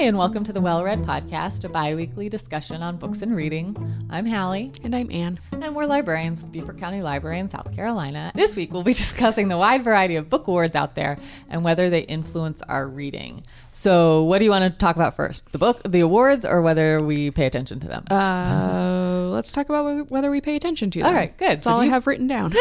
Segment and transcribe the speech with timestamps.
[0.00, 3.36] Hi, and welcome to the Well Read Podcast, a bi weekly discussion on books and
[3.36, 3.76] reading.
[4.08, 4.72] I'm Hallie.
[4.82, 5.38] And I'm Anne.
[5.52, 8.32] And we're librarians with Beaufort County Library in South Carolina.
[8.34, 11.18] This week, we'll be discussing the wide variety of book awards out there
[11.50, 13.44] and whether they influence our reading.
[13.72, 15.52] So, what do you want to talk about first?
[15.52, 18.06] The book, the awards, or whether we pay attention to them?
[18.10, 21.08] Uh, let's talk about whether we pay attention to them.
[21.08, 21.48] All right, good.
[21.48, 21.90] That's so all I you...
[21.90, 22.52] have written down.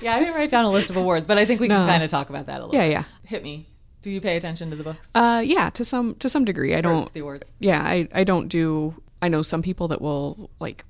[0.00, 1.76] yeah, I didn't write down a list of awards, but I think we no.
[1.76, 2.74] can kind of talk about that a little.
[2.74, 3.04] Yeah, yeah.
[3.26, 3.66] Hit me.
[4.02, 5.10] Do you pay attention to the books?
[5.14, 6.74] Uh, yeah, to some to some degree.
[6.74, 7.12] I don't.
[7.12, 7.52] the awards.
[7.58, 9.00] Yeah, I I don't do.
[9.20, 10.84] I know some people that will like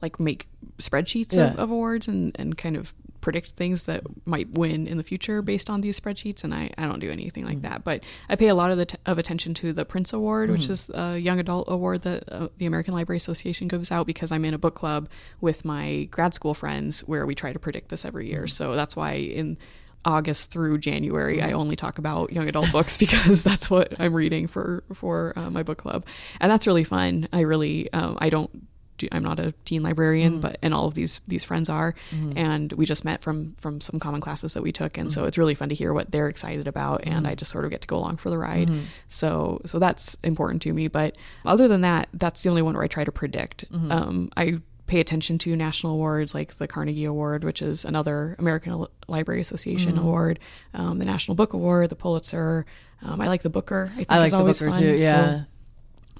[0.00, 1.48] like make spreadsheets yeah.
[1.52, 5.42] of, of awards and and kind of predict things that might win in the future
[5.42, 7.62] based on these spreadsheets and I, I don't do anything like mm-hmm.
[7.62, 10.48] that but I pay a lot of the t- of attention to the Printz Award
[10.48, 10.52] mm-hmm.
[10.58, 14.30] which is a young adult award that uh, the American Library Association gives out because
[14.30, 15.08] I'm in a book club
[15.40, 18.48] with my grad school friends where we try to predict this every year mm-hmm.
[18.48, 19.58] so that's why in
[20.04, 24.46] August through January, I only talk about young adult books because that's what I'm reading
[24.46, 26.06] for for uh, my book club,
[26.40, 27.28] and that's really fun.
[27.32, 28.50] I really um, I don't
[28.98, 30.40] do, I'm not a teen librarian, mm.
[30.40, 32.32] but and all of these these friends are, mm.
[32.36, 35.12] and we just met from from some common classes that we took, and mm.
[35.12, 35.28] so mm-hmm.
[35.28, 37.26] it's really fun to hear what they're excited about, and mm-hmm.
[37.26, 38.68] I just sort of get to go along for the ride.
[38.68, 38.84] Mm-hmm.
[39.08, 40.88] So so that's important to me.
[40.88, 43.64] But other than that, that's the only one where I try to predict.
[43.72, 48.86] Um, I pay attention to national awards like the Carnegie Award, which is another American
[49.06, 50.06] Library Association mm-hmm.
[50.06, 50.40] award,
[50.74, 52.66] um, the National Book Award, the Pulitzer.
[53.02, 53.90] Um, I like the Booker.
[53.92, 54.80] I think I like is always Booker fun.
[54.80, 55.44] Too, yeah, so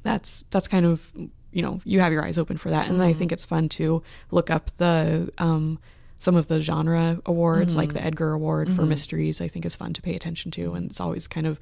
[0.04, 1.10] that's that's kind of
[1.50, 3.08] you know you have your eyes open for that, and mm-hmm.
[3.08, 5.80] I think it's fun to look up the um,
[6.18, 7.80] some of the genre awards, mm-hmm.
[7.80, 8.90] like the Edgar Award for mm-hmm.
[8.90, 9.40] mysteries.
[9.40, 11.58] I think is fun to pay attention to, and it's always kind of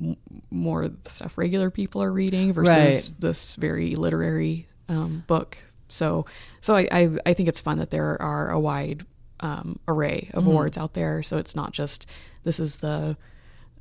[0.00, 0.16] m-
[0.50, 3.12] more the stuff regular people are reading versus right.
[3.18, 5.56] this very literary um, book
[5.90, 6.26] so
[6.60, 9.04] so I, I, I think it's fun that there are a wide
[9.40, 10.52] um, array of mm-hmm.
[10.52, 11.22] awards out there.
[11.22, 12.06] So it's not just
[12.44, 13.16] this is the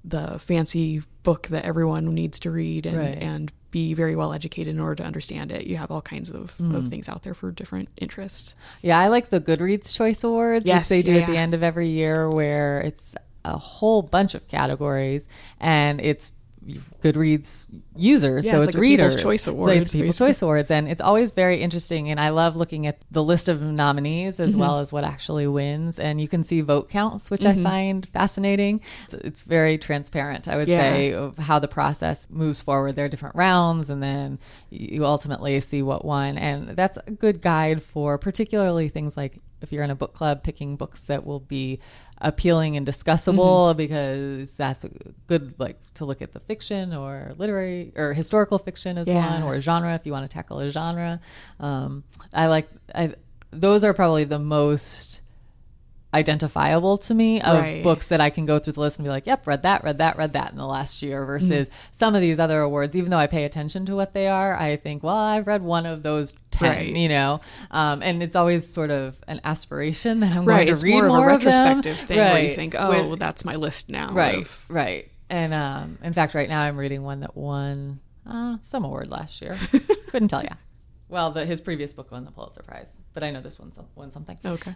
[0.03, 3.17] the fancy book that everyone needs to read and, right.
[3.21, 5.67] and be very well educated in order to understand it.
[5.67, 6.73] You have all kinds of, mm.
[6.73, 8.55] of things out there for different interests.
[8.81, 11.53] Yeah, I like the Goodreads Choice Awards, yes, which they do yeah, at the end
[11.53, 15.27] of every year, where it's a whole bunch of categories
[15.59, 16.31] and it's
[17.01, 19.15] Goodreads users, yeah, so it's, it's like readers.
[19.15, 22.09] People's Choice Awards, it's like People's Choice Awards, and it's always very interesting.
[22.09, 24.59] And I love looking at the list of nominees as mm-hmm.
[24.59, 27.65] well as what actually wins, and you can see vote counts, which mm-hmm.
[27.65, 28.81] I find fascinating.
[29.05, 30.81] It's, it's, very transparent, I would yeah.
[30.81, 32.95] say, of how the process moves forward.
[32.95, 34.37] There are different rounds, and then
[34.69, 39.71] you ultimately see what won, and that's a good guide for particularly things like if
[39.71, 41.79] you're in a book club, picking books that will be
[42.21, 43.77] appealing and discussable mm-hmm.
[43.77, 44.85] because that's
[45.27, 49.35] good like to look at the fiction or literary or historical fiction as yeah.
[49.35, 51.19] one or a genre if you want to tackle a genre
[51.61, 52.03] um,
[52.33, 53.13] i like I,
[53.51, 55.21] those are probably the most
[56.13, 57.83] identifiable to me of right.
[57.83, 59.99] books that I can go through the list and be like, yep, read that, read
[59.99, 61.71] that, read that in the last year versus mm.
[61.91, 64.75] some of these other awards, even though I pay attention to what they are, I
[64.75, 66.87] think, well, I've read one of those 10, right.
[66.87, 67.41] you know?
[67.69, 70.55] Um, and it's always sort of an aspiration that I'm right.
[70.55, 72.07] going to it's read more, more of a retrospective them.
[72.07, 74.11] thing where you think, oh, With, well, that's my list now.
[74.11, 75.07] Right, of, right.
[75.29, 79.43] And um, in fact, right now I'm reading one that won uh, some award last
[79.43, 79.55] year.
[80.07, 80.49] Couldn't tell you.
[81.07, 84.09] Well, the, his previous book won the Pulitzer Prize, but I know this one won
[84.09, 84.39] something.
[84.43, 84.73] Okay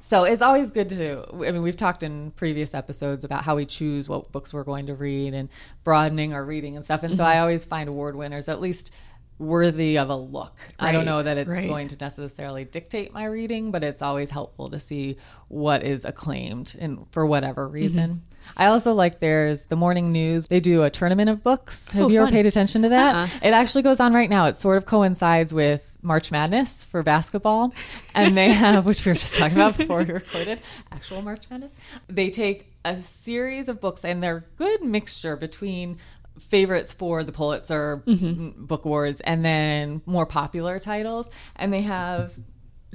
[0.00, 3.66] so it's always good to i mean we've talked in previous episodes about how we
[3.66, 5.48] choose what books we're going to read and
[5.84, 7.32] broadening our reading and stuff and so mm-hmm.
[7.32, 8.92] i always find award winners at least
[9.38, 11.68] worthy of a look right, i don't know that it's right.
[11.68, 15.16] going to necessarily dictate my reading but it's always helpful to see
[15.48, 17.74] what is acclaimed and for whatever mm-hmm.
[17.74, 18.27] reason mm-hmm.
[18.56, 20.46] I also like there's the morning news.
[20.46, 21.90] They do a tournament of books.
[21.92, 23.14] Have oh, you ever paid attention to that?
[23.14, 23.28] Uh-uh.
[23.42, 24.46] It actually goes on right now.
[24.46, 27.72] It sort of coincides with March Madness for basketball.
[28.14, 30.60] And they have, which we were just talking about before we recorded,
[30.92, 31.70] actual March Madness.
[32.08, 35.98] They take a series of books and they're good mixture between
[36.38, 38.64] favorites for the Pulitzer mm-hmm.
[38.64, 41.28] book awards and then more popular titles.
[41.56, 42.38] And they have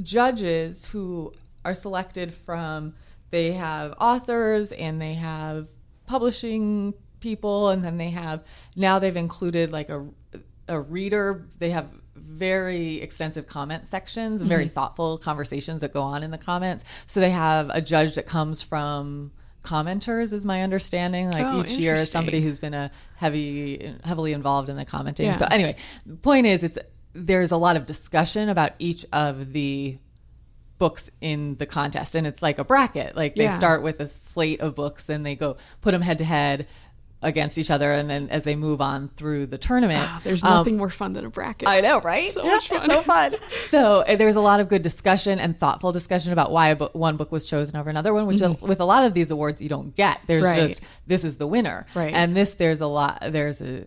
[0.01, 1.33] judges who
[1.65, 2.95] are selected from
[3.33, 5.68] they have authors and they have
[6.06, 8.44] publishing people and then they have
[8.75, 10.06] now they've included like a
[10.68, 11.47] a reader.
[11.57, 14.74] They have very extensive comment sections and very mm-hmm.
[14.74, 16.83] thoughtful conversations that go on in the comments.
[17.06, 19.31] So they have a judge that comes from
[19.63, 21.31] commenters is my understanding.
[21.31, 25.25] Like oh, each year somebody who's been a heavy heavily involved in the commenting.
[25.25, 25.38] Yeah.
[25.38, 25.75] so anyway
[26.06, 26.77] the point is it's
[27.13, 29.97] there's a lot of discussion about each of the
[30.83, 33.56] books in the contest and it's like a bracket like they yeah.
[33.56, 36.68] start with a slate of books and they go put them head to head
[37.21, 40.74] against each other and then as they move on through the tournament oh, there's nothing
[40.74, 42.89] um, more fun than a bracket i know right so yeah, much fun.
[42.89, 43.35] so fun
[43.69, 47.15] so uh, there's a lot of good discussion and thoughtful discussion about why bo- one
[47.15, 48.68] book was chosen over another one, which mm-hmm.
[48.68, 50.19] with a lot of these awards you don't get.
[50.27, 50.68] There's right.
[50.68, 52.13] just this is the winner, right.
[52.13, 53.85] and this there's a lot there's a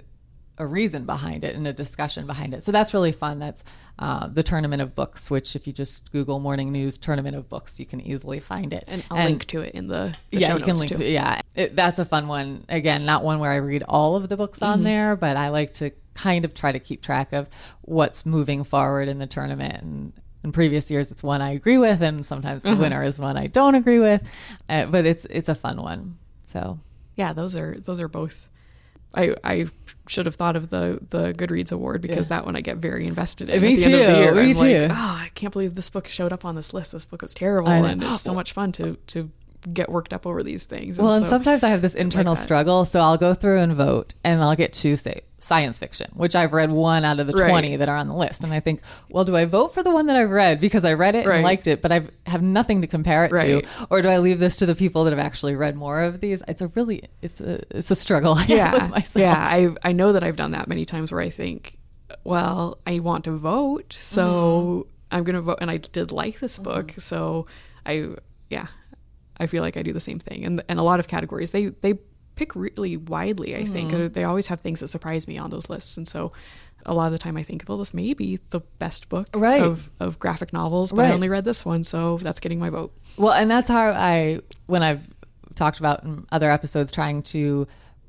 [0.59, 2.65] a reason behind it and a discussion behind it.
[2.65, 3.39] So that's really fun.
[3.39, 3.63] That's
[3.99, 7.79] uh, the Tournament of Books, which if you just Google Morning News Tournament of Books,
[7.79, 8.85] you can easily find it.
[8.87, 10.99] And I'll and, link to it in the, the yeah, you can link too.
[10.99, 11.09] to.
[11.09, 12.65] Yeah, it, that's a fun one.
[12.69, 14.85] Again, not one where I read all of the books on mm-hmm.
[14.85, 17.49] there, but I like to kind of try to keep track of
[17.83, 19.83] what's moving forward in the tournament.
[19.83, 20.13] And
[20.43, 22.83] in previous years, it's one I agree with, and sometimes the uh-huh.
[22.83, 24.27] winner is one I don't agree with.
[24.69, 26.19] Uh, but it's it's a fun one.
[26.45, 26.79] So
[27.17, 28.49] yeah, those are those are both.
[29.17, 29.67] I I
[30.09, 32.37] should have thought of the the Goodreads award because yeah.
[32.37, 33.61] that one I get very invested in.
[33.61, 33.91] Me at the too.
[33.91, 34.35] End of the year.
[34.35, 34.89] Me I'm too.
[34.89, 36.93] Like, oh, I can't believe this book showed up on this list.
[36.93, 39.31] This book was terrible, and it's so much fun to to
[39.73, 40.99] get worked up over these things.
[40.99, 43.75] Well, and, and sometimes I have this internal like struggle, so I'll go through and
[43.75, 47.35] vote, and I'll get two say science fiction, which I've read one out of the
[47.35, 47.49] right.
[47.49, 49.91] twenty that are on the list, and I think, well, do I vote for the
[49.91, 51.37] one that I've read because I read it right.
[51.37, 53.65] and liked it, but I have nothing to compare it right.
[53.65, 56.21] to, or do I leave this to the people that have actually read more of
[56.21, 56.43] these?
[56.49, 58.39] It's a really, it's a, it's a struggle.
[58.47, 59.35] yeah, yeah.
[59.37, 61.79] I I know that I've done that many times where I think,
[62.25, 64.87] well, I want to vote, so.
[64.87, 64.93] Mm.
[65.09, 65.59] I'm going to vote.
[65.61, 66.89] And I did like this book.
[66.89, 67.01] Mm.
[67.01, 67.47] So
[67.87, 68.09] I,
[68.51, 68.67] yeah,
[69.39, 70.45] I feel like I do the same thing.
[70.45, 71.95] And and a lot of categories they they
[72.37, 73.57] pick really widely.
[73.57, 73.73] I mm-hmm.
[73.73, 76.33] think they always have things that surprise me on those lists, and so
[76.85, 79.29] a lot of the time I think, of well, this may be the best book
[79.35, 79.63] right.
[79.63, 81.11] of of graphic novels, but right.
[81.11, 82.95] I only read this one, so that's getting my vote.
[83.17, 85.07] Well, and that's how I when I've
[85.55, 87.67] talked about in other episodes trying to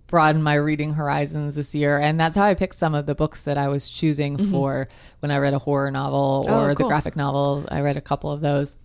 [0.07, 3.44] broaden my reading horizons this year and that's how i picked some of the books
[3.44, 4.51] that i was choosing mm-hmm.
[4.51, 4.88] for
[5.19, 6.85] when i read a horror novel oh, or oh, cool.
[6.85, 8.77] the graphic novel i read a couple of those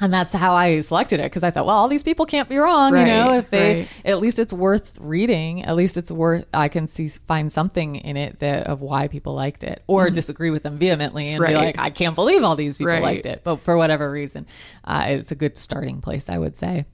[0.00, 2.58] and that's how I selected it because I thought, well, all these people can't be
[2.58, 3.32] wrong, right, you know.
[3.38, 3.88] If they, right.
[4.04, 5.64] at least it's worth reading.
[5.64, 6.46] At least it's worth.
[6.52, 10.14] I can see find something in it that of why people liked it, or mm-hmm.
[10.14, 11.50] disagree with them vehemently and right.
[11.50, 14.46] be like, I can't believe all these people liked it, but for whatever reason,
[14.84, 16.84] uh, it's a good starting place, I would say.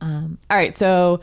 [0.00, 1.20] Um, all right, so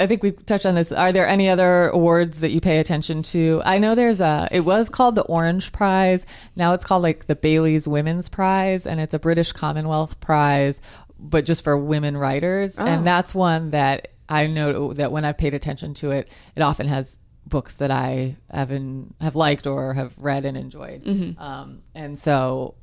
[0.00, 0.90] I think we touched on this.
[0.90, 3.62] Are there any other awards that you pay attention to?
[3.64, 4.48] I know there's a.
[4.50, 6.26] It was called the Orange Prize.
[6.56, 10.80] Now it's called like the Bailey's Women's Prize, and it's a British Commonwealth prize,
[11.18, 12.78] but just for women writers.
[12.78, 12.84] Oh.
[12.84, 16.88] And that's one that I know that when I've paid attention to it, it often
[16.88, 21.04] has books that I have in, have liked or have read and enjoyed.
[21.04, 21.40] Mm-hmm.
[21.40, 22.74] Um, and so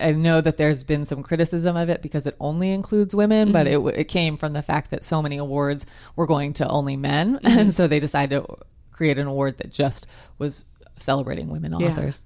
[0.00, 3.52] I know that there's been some criticism of it because it only includes women, mm-hmm.
[3.52, 5.86] but it, it came from the fact that so many awards
[6.16, 7.38] were going to only men.
[7.38, 7.58] Mm-hmm.
[7.58, 8.56] And so they decided to
[8.92, 10.06] create an award that just
[10.38, 10.64] was
[10.96, 11.88] celebrating women yeah.
[11.88, 12.22] authors.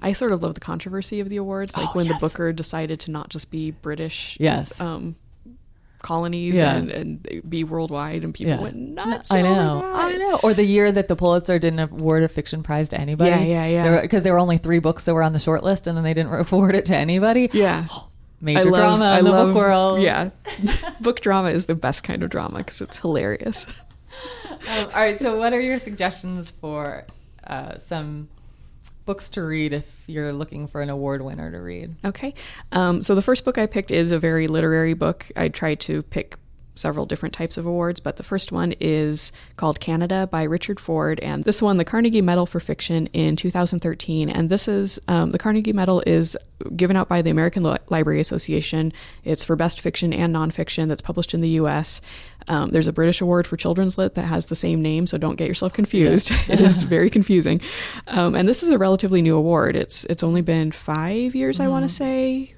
[0.00, 2.20] I sort of love the controversy of the awards, like oh, when yes.
[2.20, 5.16] the Booker decided to not just be British, yes, um,
[6.04, 6.76] colonies yeah.
[6.76, 8.60] and, and be worldwide, and people yeah.
[8.60, 9.32] went nuts.
[9.32, 10.38] I know, I know.
[10.44, 13.30] Or the year that the Pulitzer didn't award a fiction prize to anybody.
[13.30, 14.00] Yeah, yeah, yeah.
[14.02, 16.04] Because there, there, were only three books that were on the short list, and then
[16.04, 17.50] they didn't award it to anybody.
[17.52, 17.86] Yeah.
[18.40, 20.00] major love, drama in I the love, book world.
[20.02, 20.30] Yeah,
[21.00, 23.66] book drama is the best kind of drama because it's hilarious.
[24.50, 27.06] Um, all right, so what are your suggestions for
[27.46, 28.28] uh, some
[29.06, 31.94] books to read if you're looking for an award winner to read.
[32.04, 32.34] Okay.
[32.72, 35.30] Um, so the first book I picked is a very literary book.
[35.36, 36.36] I tried to pick
[36.74, 41.20] several different types of awards, but the first one is called Canada by Richard Ford,
[41.20, 44.28] and this won the Carnegie Medal for Fiction in 2013.
[44.28, 46.36] And this is um, the Carnegie Medal is
[46.74, 48.92] given out by the American Library Association.
[49.22, 52.00] It's for best fiction and nonfiction that's published in the U.S.
[52.48, 55.36] Um, there's a British award for children's lit that has the same name, so don't
[55.36, 56.30] get yourself confused.
[56.48, 57.60] it is very confusing.
[58.06, 59.76] Um, and this is a relatively new award.
[59.76, 61.64] It's it's only been five years, mm.
[61.64, 62.54] I want to say,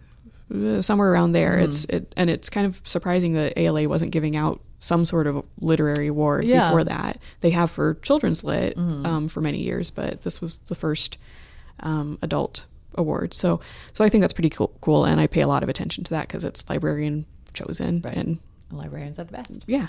[0.55, 1.59] uh, somewhere around there.
[1.59, 1.65] Mm.
[1.65, 5.45] It's it, and it's kind of surprising that ALA wasn't giving out some sort of
[5.61, 6.69] literary award yeah.
[6.69, 7.19] before that.
[7.41, 9.07] They have for children's lit mm.
[9.07, 11.19] um, for many years, but this was the first
[11.81, 13.35] um, adult award.
[13.35, 13.61] So
[13.93, 16.11] so I think that's pretty cool, cool and I pay a lot of attention to
[16.11, 18.17] that because it's librarian chosen right.
[18.17, 18.39] and
[18.71, 19.65] Librarians are the best.
[19.67, 19.87] Yeah.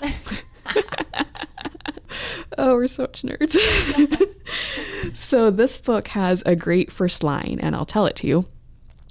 [2.58, 3.56] oh, we're such nerds.
[5.16, 8.46] so, this book has a great first line, and I'll tell it to you.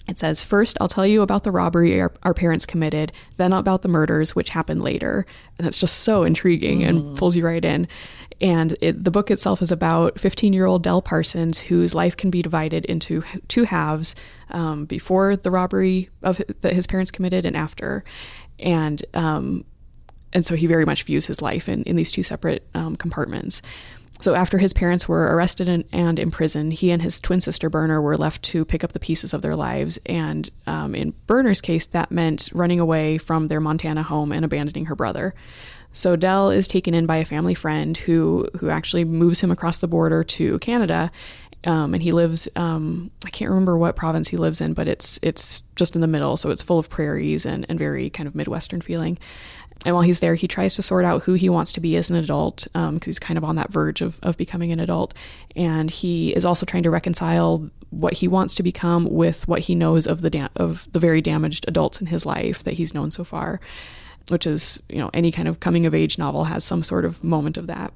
[0.07, 3.81] It says, First, I'll tell you about the robbery our, our parents committed, then about
[3.81, 5.25] the murders, which happened later.
[5.57, 6.87] And that's just so intriguing mm.
[6.87, 7.87] and pulls you right in.
[8.39, 12.29] And it, the book itself is about 15 year old Dell Parsons, whose life can
[12.29, 14.15] be divided into two halves
[14.51, 18.05] um, before the robbery of that his parents committed and after
[18.59, 19.65] and um,
[20.33, 23.61] and so he very much views his life in, in these two separate um, compartments.
[24.19, 28.01] So after his parents were arrested and, and, imprisoned, he and his twin sister Berner
[28.01, 29.99] were left to pick up the pieces of their lives.
[30.07, 34.85] And um, in Berner's case, that meant running away from their Montana home and abandoning
[34.85, 35.35] her brother.
[35.91, 39.79] So Dell is taken in by a family friend who who actually moves him across
[39.79, 41.11] the border to Canada
[41.67, 45.19] Um, and he lives um, I can't remember what province he lives in, but it's
[45.21, 48.35] it's just in the middle, so it's full of prairies and, and very kind of
[48.35, 49.19] midwestern feeling.
[49.85, 52.09] And while he's there, he tries to sort out who he wants to be as
[52.09, 55.13] an adult because um, he's kind of on that verge of, of becoming an adult.
[55.55, 59.75] And he is also trying to reconcile what he wants to become with what he
[59.75, 63.11] knows of the da- of the very damaged adults in his life that he's known
[63.11, 63.59] so far,
[64.29, 67.23] which is you know any kind of coming of age novel has some sort of
[67.23, 67.93] moment of that.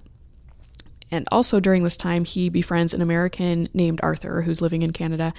[1.12, 5.34] And also during this time, he befriends an American named Arthur who's living in Canada,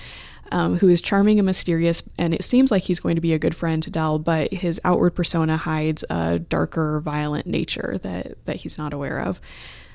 [0.51, 2.03] um, who is charming and mysterious.
[2.19, 4.81] And it seems like he's going to be a good friend to Dell, but his
[4.85, 9.41] outward persona hides a darker, violent nature that, that he's not aware of.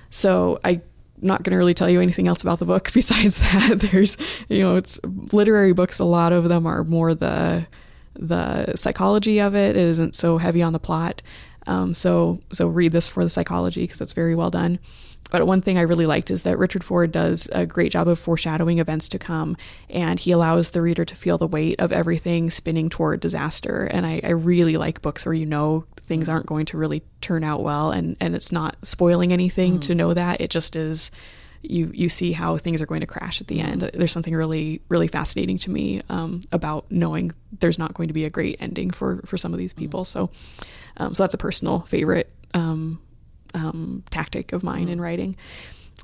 [0.09, 0.81] So I
[1.19, 4.17] not going to really tell you anything else about the book besides that there's
[4.49, 4.99] you know it's
[5.33, 7.65] literary books a lot of them are more the
[8.13, 9.75] the psychology of it.
[9.75, 11.21] It isn't so heavy on the plot
[11.67, 14.79] um, so so read this for the psychology because it's very well done
[15.31, 18.19] but one thing I really liked is that Richard Ford does a great job of
[18.19, 19.57] foreshadowing events to come,
[19.89, 23.83] and he allows the reader to feel the weight of everything spinning toward disaster.
[23.83, 27.43] And I, I really like books where you know things aren't going to really turn
[27.43, 29.81] out well, and, and it's not spoiling anything mm.
[29.83, 30.41] to know that.
[30.41, 31.11] It just is
[31.61, 33.81] you you see how things are going to crash at the end.
[33.81, 33.91] Mm.
[33.91, 38.25] There's something really really fascinating to me um, about knowing there's not going to be
[38.25, 40.03] a great ending for for some of these people.
[40.03, 40.07] Mm.
[40.07, 40.29] So
[40.97, 42.31] um, so that's a personal favorite.
[42.53, 42.99] Um,
[43.57, 44.91] um, tactic of mine mm.
[44.91, 45.35] in writing.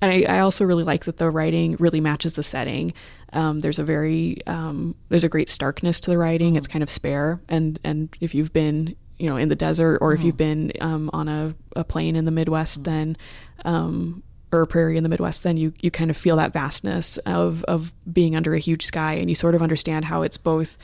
[0.01, 2.93] And I, I, also really like that the writing really matches the setting.
[3.31, 6.53] Um, there's a very um, there's a great starkness to the writing.
[6.53, 6.57] Mm.
[6.57, 10.11] It's kind of spare, and and if you've been you know in the desert or
[10.11, 10.15] mm.
[10.15, 12.85] if you've been um, on a, a plain in the Midwest, mm.
[12.85, 13.17] then
[13.65, 17.17] um, or a prairie in the Midwest, then you you kind of feel that vastness
[17.19, 20.77] of of being under a huge sky, and you sort of understand how it's both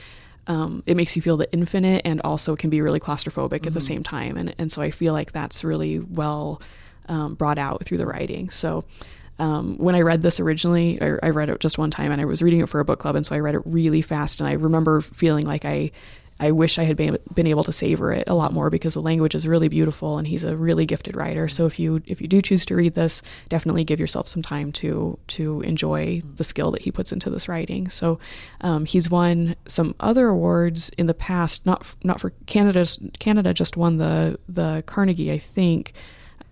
[0.49, 3.67] um, it makes you feel the infinite and also can be really claustrophobic mm-hmm.
[3.67, 3.79] at the mm-hmm.
[3.79, 4.35] same time.
[4.35, 6.59] And, and so I feel like that's really well
[7.07, 8.49] um, brought out through the writing.
[8.49, 8.83] So
[9.37, 12.25] um, when I read this originally, I, I, read it just one time and I
[12.25, 13.15] was reading it for a book club.
[13.15, 14.41] And so I read it really fast.
[14.41, 15.91] And I remember feeling like I
[16.39, 19.01] I wish I had been, been able to savor it a lot more because the
[19.01, 21.50] language is really beautiful and he's a really gifted writer.
[21.50, 24.72] So if you if you do choose to read this, definitely give yourself some time
[24.74, 27.89] to to enjoy the skill that he puts into this writing.
[27.89, 28.19] So
[28.62, 32.86] um, he's won some other awards in the past, not not for Canada.
[33.19, 35.93] Canada just won the the Carnegie, I think.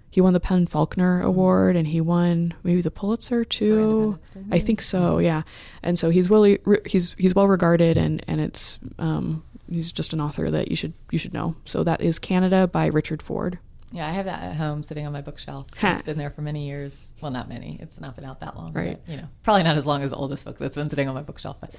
[0.10, 4.18] He won the PEN/Faulkner Award and he won maybe the Pulitzer too.
[4.52, 5.44] I think so, yeah.
[5.84, 10.22] And so he's really he's he's well regarded and and it's um, he's just an
[10.22, 11.56] author that you should you should know.
[11.66, 13.60] So that is Canada by Richard Ford.
[13.92, 15.68] Yeah, I have that at home sitting on my bookshelf.
[15.82, 17.16] It's been there for many years.
[17.22, 17.78] Well, not many.
[17.82, 18.74] It's not been out that long.
[18.74, 19.00] Right.
[19.06, 21.16] But, you know, probably not as long as the oldest book that's been sitting on
[21.16, 21.58] my bookshelf.
[21.62, 21.74] But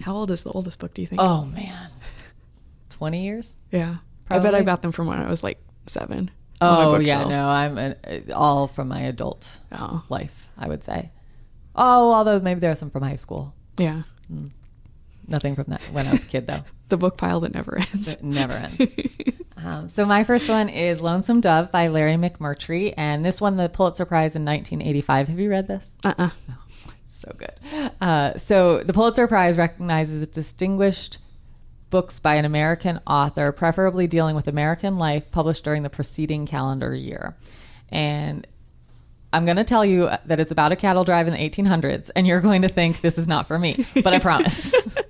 [0.00, 0.94] how old is the oldest book?
[0.94, 1.20] Do you think?
[1.22, 1.90] Oh man,
[2.90, 3.58] twenty years.
[3.70, 3.96] Yeah,
[4.26, 4.48] probably.
[4.48, 6.30] I bet I got them from when I was like seven.
[6.60, 7.96] Oh yeah, no, I'm an,
[8.34, 10.04] all from my adult oh.
[10.08, 10.48] life.
[10.58, 11.12] I would say.
[11.76, 13.54] Oh, although maybe there are some from high school.
[13.78, 14.02] Yeah.
[14.32, 14.50] Mm.
[15.28, 16.64] Nothing from that when I was a kid, though.
[16.88, 18.14] the book pile that never ends.
[18.14, 18.80] It never ends.
[19.56, 23.68] um, so my first one is Lonesome Dove by Larry McMurtry, and this won the
[23.68, 25.28] Pulitzer Prize in 1985.
[25.28, 25.90] Have you read this?
[26.04, 26.30] Uh-uh.
[26.50, 26.58] Oh,
[27.06, 27.90] so good.
[28.00, 31.18] Uh, so the Pulitzer Prize recognizes distinguished
[31.90, 36.94] books by an American author, preferably dealing with American life, published during the preceding calendar
[36.94, 37.36] year.
[37.90, 38.46] And
[39.32, 42.26] I'm going to tell you that it's about a cattle drive in the 1800s, and
[42.26, 44.74] you're going to think this is not for me, but I promise.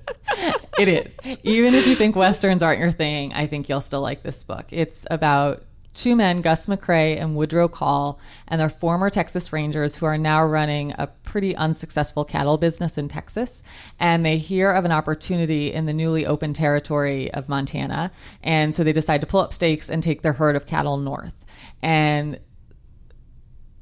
[0.82, 1.38] it is.
[1.42, 4.66] Even if you think westerns aren't your thing, I think you'll still like this book.
[4.70, 5.64] It's about
[5.98, 10.44] two men, Gus McCrae and Woodrow Call, and they're former Texas Rangers who are now
[10.44, 13.62] running a pretty unsuccessful cattle business in Texas.
[13.98, 18.12] And they hear of an opportunity in the newly opened territory of Montana.
[18.42, 21.34] And so they decide to pull up stakes and take their herd of cattle north.
[21.82, 22.38] And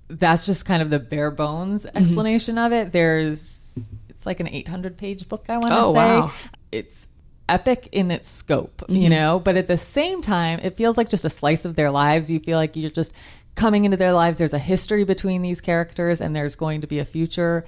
[0.09, 1.99] that's just kind of the bare bones mm-hmm.
[1.99, 2.67] explanation mm-hmm.
[2.67, 2.93] of it.
[2.93, 5.47] There's it's like an 800 page book.
[5.49, 6.33] I want to oh, say wow.
[6.73, 7.07] It's
[7.49, 8.97] epic in its scope, mm-hmm.
[8.97, 11.91] you know, but at the same time, it feels like just a slice of their
[11.91, 12.31] lives.
[12.31, 13.13] You feel like you're just
[13.55, 14.39] coming into their lives.
[14.39, 17.65] There's a history between these characters, and there's going to be a future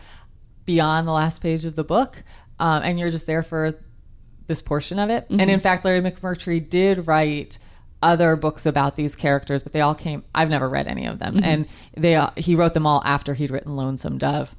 [0.65, 2.23] beyond the last page of the book,
[2.59, 3.75] um, and you're just there for
[4.47, 5.25] this portion of it.
[5.25, 5.41] Mm-hmm.
[5.41, 7.59] And in fact, Larry McMurtry did write
[8.03, 10.25] other books about these characters, but they all came.
[10.35, 11.45] I've never read any of them, mm-hmm.
[11.45, 14.55] and they uh, he wrote them all after he'd written Lonesome Dove,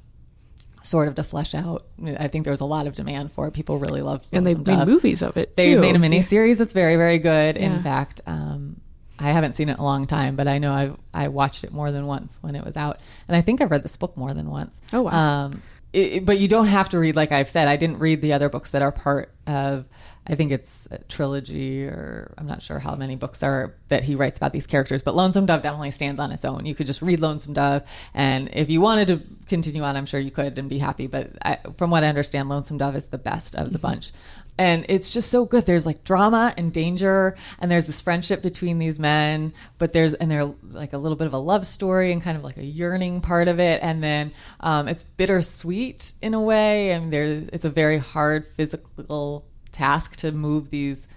[0.81, 1.83] sort of to flesh out.
[2.17, 3.53] I think there was a lot of demand for it.
[3.53, 5.55] People really loved, and they made movies of it.
[5.55, 7.57] They made a mini series that's very very good.
[7.57, 7.75] Yeah.
[7.75, 8.81] In fact, um,
[9.19, 11.73] I haven't seen it in a long time, but I know I I watched it
[11.73, 14.33] more than once when it was out, and I think I've read this book more
[14.33, 14.79] than once.
[14.93, 15.11] Oh wow!
[15.45, 17.67] Um, it, but you don't have to read like I've said.
[17.67, 19.85] I didn't read the other books that are part of
[20.29, 24.15] I think it's a trilogy, or I'm not sure how many books are that he
[24.15, 25.01] writes about these characters.
[25.01, 26.65] But Lonesome Dove definitely stands on its own.
[26.65, 27.83] You could just read Lonesome Dove,
[28.13, 31.07] and if you wanted to continue on, I'm sure you could and be happy.
[31.07, 34.11] But I, from what I understand, Lonesome Dove is the best of the bunch
[34.59, 38.77] and it's just so good there's like drama and danger and there's this friendship between
[38.77, 42.21] these men but there's and they're like a little bit of a love story and
[42.21, 46.41] kind of like a yearning part of it and then um, it's bittersweet in a
[46.41, 51.07] way and there's it's a very hard physical task to move these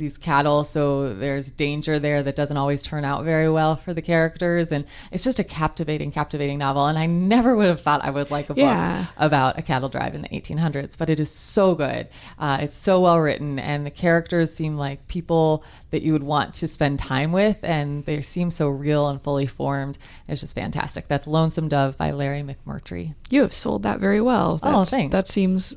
[0.00, 4.02] these cattle so there's danger there that doesn't always turn out very well for the
[4.02, 4.72] characters.
[4.72, 6.86] And it's just a captivating captivating novel.
[6.86, 9.06] And i never would have thought i would like a book yeah.
[9.16, 12.08] about a cattle drive in the 1800s but it is so good.
[12.38, 16.54] Uh, it's so well written and the characters seem like people that you would want
[16.54, 19.98] to spend time with and they seem so real and fully formed.
[20.28, 21.06] It's just fantastic.
[21.08, 23.14] That's lonesome dove by larry mcmurtry.
[23.30, 24.58] You have sold that very well.
[24.62, 25.12] Oh, That's, oh thanks.
[25.12, 25.76] that seems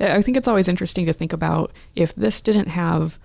[0.00, 3.18] i think it's always interesting to think about if this didn't have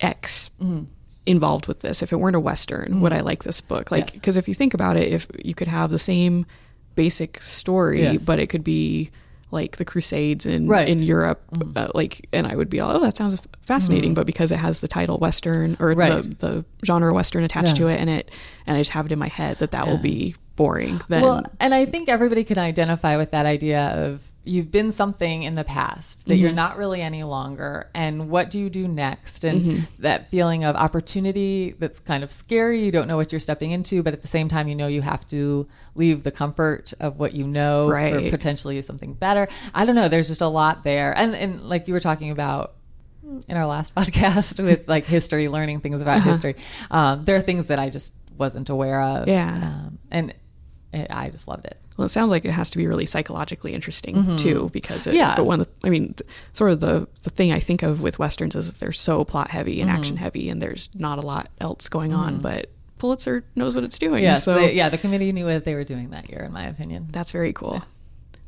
[0.00, 0.84] X mm-hmm.
[1.26, 2.02] involved with this.
[2.02, 3.00] If it weren't a Western, mm-hmm.
[3.00, 3.90] would I like this book?
[3.90, 4.44] Like, because yes.
[4.44, 6.46] if you think about it, if you could have the same
[6.94, 8.24] basic story, yes.
[8.24, 9.10] but it could be
[9.50, 10.88] like the Crusades in right.
[10.88, 11.72] in Europe, mm-hmm.
[11.76, 14.10] uh, like, and I would be all, oh, that sounds fascinating.
[14.10, 14.14] Mm-hmm.
[14.14, 16.22] But because it has the title Western or right.
[16.22, 17.86] the, the genre Western attached yeah.
[17.86, 18.30] to it, and it,
[18.66, 19.90] and I just have it in my head that that yeah.
[19.90, 21.00] will be boring.
[21.08, 25.42] Then, well, and I think everybody can identify with that idea of you've been something
[25.42, 26.42] in the past that mm-hmm.
[26.42, 30.02] you're not really any longer and what do you do next and mm-hmm.
[30.02, 34.02] that feeling of opportunity that's kind of scary you don't know what you're stepping into
[34.02, 37.34] but at the same time you know you have to leave the comfort of what
[37.34, 38.24] you know right.
[38.24, 41.86] for potentially something better i don't know there's just a lot there and and like
[41.86, 42.74] you were talking about
[43.48, 46.30] in our last podcast with like history learning things about uh-huh.
[46.30, 46.56] history
[46.90, 50.34] um, there are things that i just wasn't aware of yeah um, and
[50.92, 53.74] it, i just loved it well, it sounds like it has to be really psychologically
[53.74, 54.36] interesting mm-hmm.
[54.36, 55.58] too, because it, yeah, one.
[55.58, 56.14] The, I mean,
[56.52, 59.50] sort of the the thing I think of with westerns is that they're so plot
[59.50, 59.98] heavy and mm-hmm.
[59.98, 62.20] action heavy, and there's not a lot else going mm-hmm.
[62.20, 62.38] on.
[62.38, 64.22] But Pulitzer knows what it's doing.
[64.22, 66.66] Yeah, so they, yeah, the committee knew what they were doing that year, in my
[66.66, 67.08] opinion.
[67.10, 67.74] That's very cool.
[67.74, 67.82] Yeah.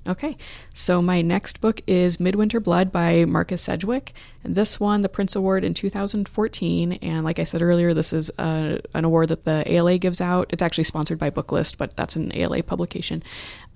[0.09, 0.38] Okay,
[0.73, 5.63] so my next book is Midwinterblood by Marcus Sedgwick, and this won the Printz Award
[5.63, 6.93] in 2014.
[6.95, 10.23] And like I said earlier, this is a, uh, an award that the ALA gives
[10.23, 10.50] out.
[10.54, 13.23] It's actually sponsored by Booklist, but that's an ALA publication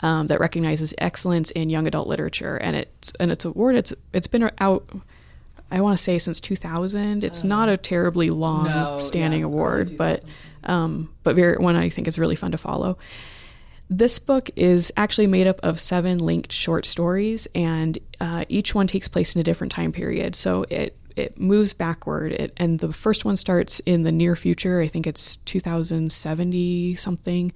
[0.00, 2.56] um, that recognizes excellence in young adult literature.
[2.56, 3.76] And it's and it's award.
[3.76, 4.88] It's it's been out.
[5.70, 7.22] I want to say since 2000.
[7.22, 10.24] It's uh, not a terribly long no, standing yeah, award, but
[10.64, 12.96] um, but very one I think is really fun to follow.
[13.90, 18.86] This book is actually made up of seven linked short stories, and uh, each one
[18.86, 20.34] takes place in a different time period.
[20.34, 24.80] So it it moves backward, it, and the first one starts in the near future.
[24.80, 27.52] I think it's 2070 something,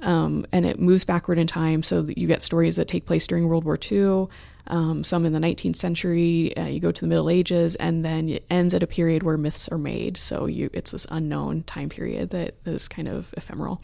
[0.00, 1.82] um, and it moves backward in time.
[1.82, 4.28] So you get stories that take place during World War II,
[4.68, 6.56] um, some in the 19th century.
[6.56, 9.36] Uh, you go to the Middle Ages, and then it ends at a period where
[9.36, 10.16] myths are made.
[10.16, 13.82] So you, it's this unknown time period that is kind of ephemeral.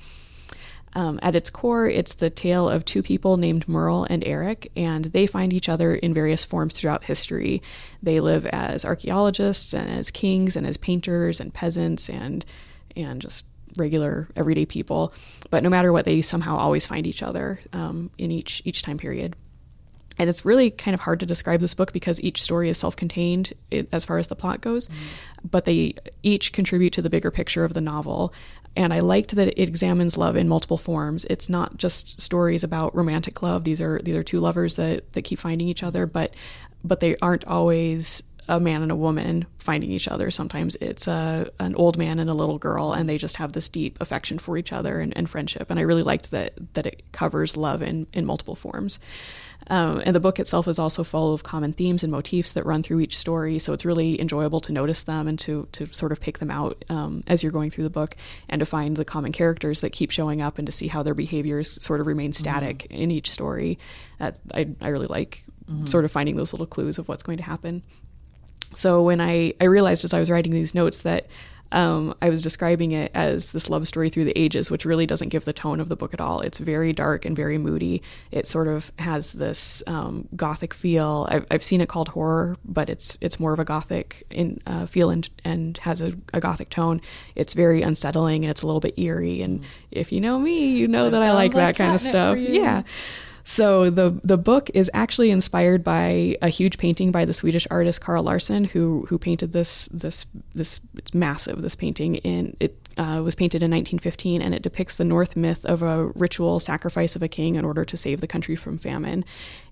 [0.95, 5.05] Um, at its core, it's the tale of two people named Merle and Eric, and
[5.07, 7.63] they find each other in various forms throughout history.
[8.03, 12.45] They live as archaeologists and as kings and as painters and peasants and
[12.97, 13.45] and just
[13.77, 15.13] regular everyday people.
[15.51, 18.99] But no matter what, they somehow always find each other um, in each each time
[18.99, 19.37] period.
[20.19, 23.53] And it's really kind of hard to describe this book because each story is self-contained
[23.93, 25.49] as far as the plot goes, mm-hmm.
[25.49, 28.35] but they each contribute to the bigger picture of the novel.
[28.77, 31.25] And I liked that it examines love in multiple forms.
[31.25, 33.65] It's not just stories about romantic love.
[33.65, 36.35] These are these are two lovers that, that keep finding each other, but
[36.85, 40.31] but they aren't always a man and a woman finding each other.
[40.31, 43.69] Sometimes it's a an old man and a little girl, and they just have this
[43.69, 45.71] deep affection for each other and, and friendship.
[45.71, 48.99] And I really liked that that it covers love in in multiple forms.
[49.67, 52.83] Um, and the book itself is also full of common themes and motifs that run
[52.83, 53.59] through each story.
[53.59, 56.85] So it's really enjoyable to notice them and to, to sort of pick them out
[56.89, 58.17] um, as you're going through the book
[58.49, 61.15] and to find the common characters that keep showing up and to see how their
[61.15, 63.03] behaviors sort of remain static mm-hmm.
[63.03, 63.79] in each story.
[64.19, 65.85] That I, I really like mm-hmm.
[65.85, 67.83] sort of finding those little clues of what's going to happen.
[68.75, 71.27] So when I, I realized as I was writing these notes that
[71.73, 75.29] um, I was describing it as this love story through the ages, which really doesn't
[75.29, 76.41] give the tone of the book at all.
[76.41, 78.03] It's very dark and very moody.
[78.31, 81.27] It sort of has this um, gothic feel.
[81.31, 84.87] I've, I've, seen it called horror, but it's it's more of a gothic in, uh,
[84.87, 87.03] feel and, and has a, a, gothic tone.
[87.35, 89.43] It's very unsettling and it's a little bit eerie.
[89.43, 89.65] And mm.
[89.91, 92.39] if you know me, you know that, that I like that kind of stuff.
[92.39, 92.85] Yeah.
[93.49, 97.99] So the the book is actually inspired by a huge painting by the Swedish artist
[97.99, 103.23] Carl Larsson, who who painted this this this it's massive this painting in it uh,
[103.23, 107.23] was painted in 1915, and it depicts the Norse myth of a ritual sacrifice of
[107.23, 109.25] a king in order to save the country from famine.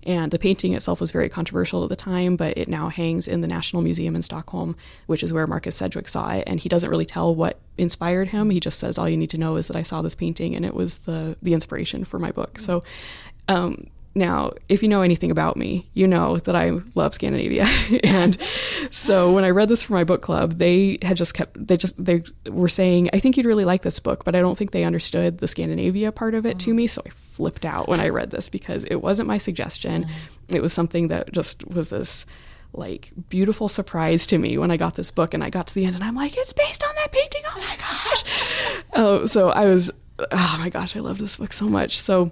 [0.03, 3.41] And the painting itself was very controversial at the time, but it now hangs in
[3.41, 6.45] the National Museum in Stockholm, which is where Marcus Sedgwick saw it.
[6.47, 8.49] And he doesn't really tell what inspired him.
[8.49, 10.65] He just says, "All you need to know is that I saw this painting, and
[10.65, 12.83] it was the the inspiration for my book." So.
[13.47, 17.67] Um, now, if you know anything about me, you know that I love Scandinavia.
[18.03, 18.35] and
[18.89, 22.03] so when I read this for my book club, they had just kept, they just,
[22.03, 24.83] they were saying, I think you'd really like this book, but I don't think they
[24.83, 26.87] understood the Scandinavia part of it to me.
[26.87, 30.05] So I flipped out when I read this because it wasn't my suggestion.
[30.05, 30.09] Mm.
[30.47, 32.25] It was something that just was this
[32.73, 35.85] like beautiful surprise to me when I got this book and I got to the
[35.85, 37.41] end and I'm like, it's based on that painting.
[37.47, 38.83] Oh my gosh.
[38.93, 41.99] oh, so I was, oh my gosh, I love this book so much.
[41.99, 42.31] So,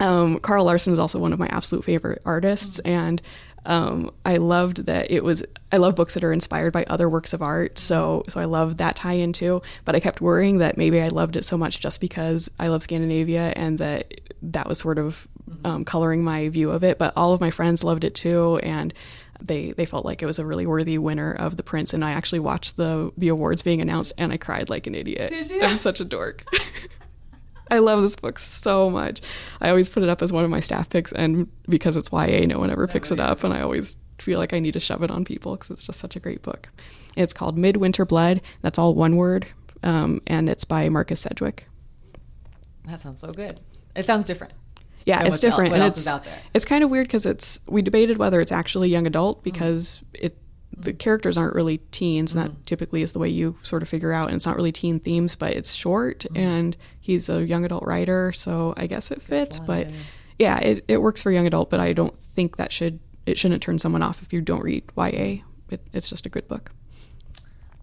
[0.00, 3.22] um, Carl Larsson is also one of my absolute favorite artists, and
[3.64, 5.44] um, I loved that it was.
[5.70, 8.78] I love books that are inspired by other works of art, so so I love
[8.78, 9.62] that tie in too.
[9.84, 12.82] But I kept worrying that maybe I loved it so much just because I love
[12.82, 15.28] Scandinavia, and that that was sort of
[15.64, 16.98] um, coloring my view of it.
[16.98, 18.92] But all of my friends loved it too, and
[19.40, 21.94] they they felt like it was a really worthy winner of the Printz.
[21.94, 25.30] And I actually watched the the awards being announced, and I cried like an idiot.
[25.30, 25.62] Did you?
[25.62, 26.44] I'm such a dork.
[27.72, 29.22] I love this book so much.
[29.62, 32.44] I always put it up as one of my staff picks, and because it's YA,
[32.44, 35.02] no one ever picks it up, and I always feel like I need to shove
[35.02, 36.68] it on people because it's just such a great book.
[37.16, 38.42] It's called Midwinterblood.
[38.60, 39.46] That's all one word,
[39.82, 41.66] um, and it's by Marcus Sedgwick.
[42.84, 43.58] That sounds so good.
[43.96, 44.52] It sounds different.
[45.06, 46.06] Yeah, it's different, and it's
[46.52, 50.26] it's kind of weird because it's we debated whether it's actually young adult because mm-hmm.
[50.26, 50.36] it
[50.76, 52.64] the characters aren't really teens, and that mm-hmm.
[52.64, 54.26] typically is the way you sort of figure out.
[54.26, 56.36] And it's not really teen themes, but it's short, mm-hmm.
[56.36, 59.58] and he's a young adult writer, so I guess it fits.
[59.58, 59.88] But
[60.38, 63.62] yeah, it, it works for young adult, but I don't think that should it shouldn't
[63.62, 65.42] turn someone off if you don't read YA.
[65.70, 66.72] It, it's just a good book.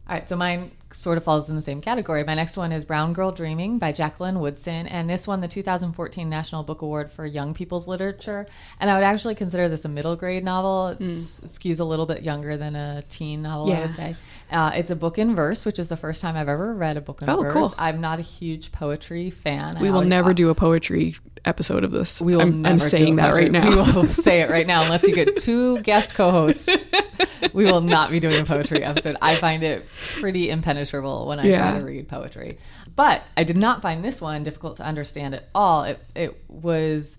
[0.07, 2.23] All right, so mine sort of falls in the same category.
[2.23, 6.29] My next one is Brown Girl Dreaming by Jacqueline Woodson, and this won the 2014
[6.29, 8.47] National Book Award for Young People's Literature.
[8.79, 10.95] And I would actually consider this a middle grade novel.
[10.99, 11.01] Mm.
[11.01, 13.77] It skews a little bit younger than a teen novel, yeah.
[13.77, 14.15] I would say.
[14.51, 17.01] Uh, it's a book in verse, which is the first time I've ever read a
[17.01, 17.53] book in oh, verse.
[17.53, 17.73] Cool.
[17.77, 19.79] I'm not a huge poetry fan.
[19.79, 22.21] We will never do a poetry episode of this.
[22.21, 23.69] We will I'm, I'm saying that right now.
[23.69, 26.69] We will say it right now, unless you get two guest co-hosts.
[27.53, 29.17] we will not be doing a poetry episode.
[29.21, 29.85] I find it
[30.19, 30.49] pretty
[30.79, 31.71] impenetrable when I yeah.
[31.71, 32.57] try to read poetry.
[32.95, 35.83] But I did not find this one difficult to understand at all.
[35.83, 37.17] It it was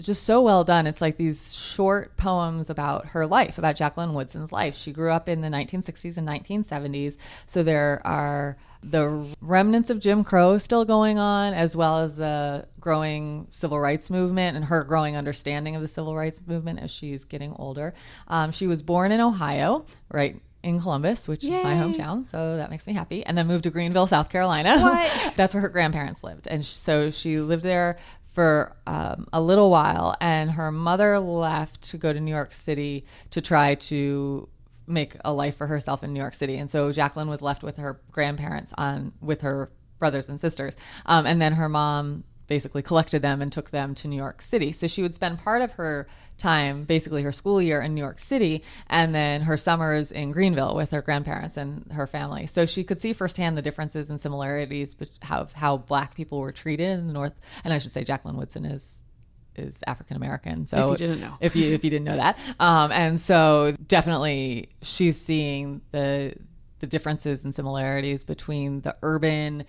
[0.00, 0.86] just so well done.
[0.86, 4.74] It's like these short poems about her life, about Jacqueline Woodson's life.
[4.74, 7.18] She grew up in the 1960s and 1970s.
[7.44, 12.66] So there are the remnants of Jim Crow still going on, as well as the
[12.80, 17.24] growing civil rights movement and her growing understanding of the civil rights movement as she's
[17.24, 17.92] getting older.
[18.26, 21.56] Um, she was born in Ohio, right in Columbus, which Yay.
[21.56, 23.24] is my hometown, so that makes me happy.
[23.24, 24.76] And then moved to Greenville, South Carolina.
[25.36, 27.98] That's where her grandparents lived, and so she lived there
[28.32, 30.14] for um, a little while.
[30.20, 34.48] And her mother left to go to New York City to try to
[34.86, 36.56] make a life for herself in New York City.
[36.56, 40.76] And so Jacqueline was left with her grandparents on with her brothers and sisters.
[41.06, 44.72] Um, and then her mom basically collected them and took them to New York City.
[44.72, 48.18] So she would spend part of her time, basically her school year in New York
[48.18, 52.46] City, and then her summers in Greenville with her grandparents and her family.
[52.46, 54.96] So she could see firsthand the differences and similarities
[55.30, 57.38] of how black people were treated in the North.
[57.62, 59.00] And I should say Jacqueline Woodson is
[59.54, 60.66] is African American.
[60.66, 63.76] So if you didn't know, if you if you didn't know that, um, and so
[63.86, 66.34] definitely she's seeing the
[66.80, 69.64] the differences and similarities between the urban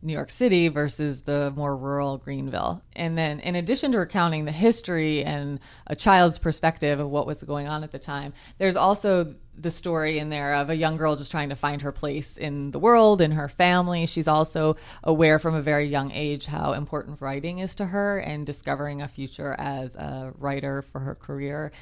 [0.00, 2.82] New York City versus the more rural Greenville.
[2.94, 7.42] And then, in addition to recounting the history and a child's perspective of what was
[7.42, 11.16] going on at the time, there's also the story in there of a young girl
[11.16, 14.06] just trying to find her place in the world in her family.
[14.06, 18.46] She's also aware from a very young age how important writing is to her and
[18.46, 21.72] discovering a future as a writer for her career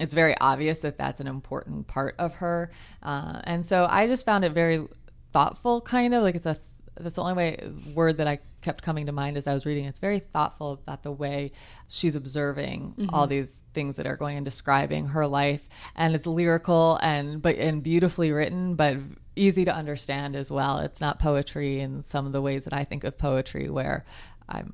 [0.00, 2.70] it's very obvious that that's an important part of her.
[3.02, 4.86] Uh, and so I just found it very
[5.30, 6.56] thoughtful, kind of like it's a
[7.02, 7.58] that's the only way
[7.94, 9.84] word that I kept coming to mind as I was reading.
[9.86, 11.52] It's very thoughtful about the way
[11.88, 13.14] she's observing mm-hmm.
[13.14, 17.56] all these things that are going and describing her life, and it's lyrical and but
[17.56, 18.96] and beautifully written, but
[19.36, 20.78] easy to understand as well.
[20.78, 24.04] It's not poetry in some of the ways that I think of poetry, where
[24.48, 24.64] I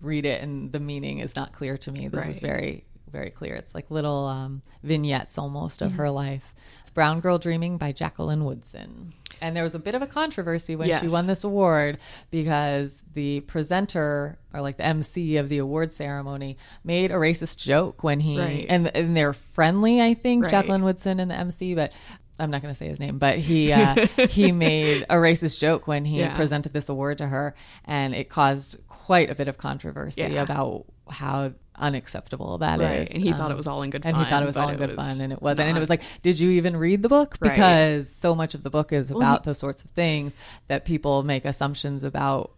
[0.00, 2.08] read it and the meaning is not clear to me.
[2.08, 2.30] This right.
[2.30, 3.54] is very very clear.
[3.54, 6.54] It's like little um, vignettes almost of her life.
[6.80, 9.14] It's Brown Girl Dreaming by Jacqueline Woodson.
[9.40, 11.00] And there was a bit of a controversy when yes.
[11.00, 11.98] she won this award
[12.30, 18.02] because the presenter or like the MC of the award ceremony made a racist joke
[18.02, 18.66] when he right.
[18.68, 20.50] and and they're friendly, I think, right.
[20.50, 21.92] Jacqueline Woodson and the MC, but
[22.40, 25.86] I'm not going to say his name, but he uh, he made a racist joke
[25.86, 26.36] when he Yeah.
[26.36, 30.42] presented this award to her, and it caused quite a bit of controversy Yeah.
[30.42, 32.86] about how unacceptable that is.
[32.86, 34.14] Right, and he thought Um, it was all in good fun.
[34.14, 35.68] and he thought it was all in good fun, and it wasn't.
[35.68, 37.36] And it was like, did you even read the book?
[37.40, 37.50] Right.
[37.52, 40.34] Because so much of the book is Well, about those sorts of things
[40.68, 42.52] that people make assumptions about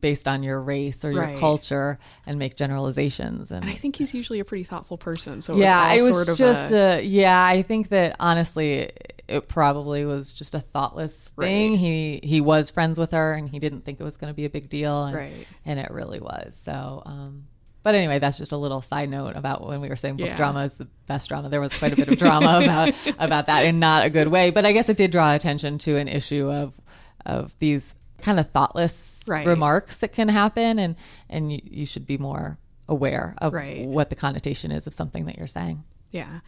[0.00, 1.36] based on your race or your Right.
[1.36, 3.50] culture and make generalizations.
[3.50, 5.42] And And I think he's usually a pretty thoughtful person.
[5.42, 7.44] So yeah, it it was, was, all sort of just a, a, yeah.
[7.44, 8.90] I think that honestly,
[9.28, 11.72] it probably was just a thoughtless thing.
[11.72, 11.78] Right.
[11.78, 14.44] He he was friends with her, and he didn't think it was going to be
[14.44, 15.46] a big deal, and, Right.
[15.66, 16.56] and it really was.
[16.56, 17.44] So, um,
[17.82, 20.36] but anyway, that's just a little side note about when we were saying book Yeah.
[20.36, 21.48] drama is the best drama.
[21.48, 24.50] There was quite a bit of drama about about that in not a good way,
[24.50, 26.78] but I guess it did draw attention to an issue of
[27.26, 29.46] of these kind of thoughtless Right.
[29.46, 30.96] remarks that can happen, and
[31.28, 33.86] and you, you should be more aware of Right.
[33.86, 35.84] what the connotation is of something that you're saying.
[36.10, 36.40] yeah.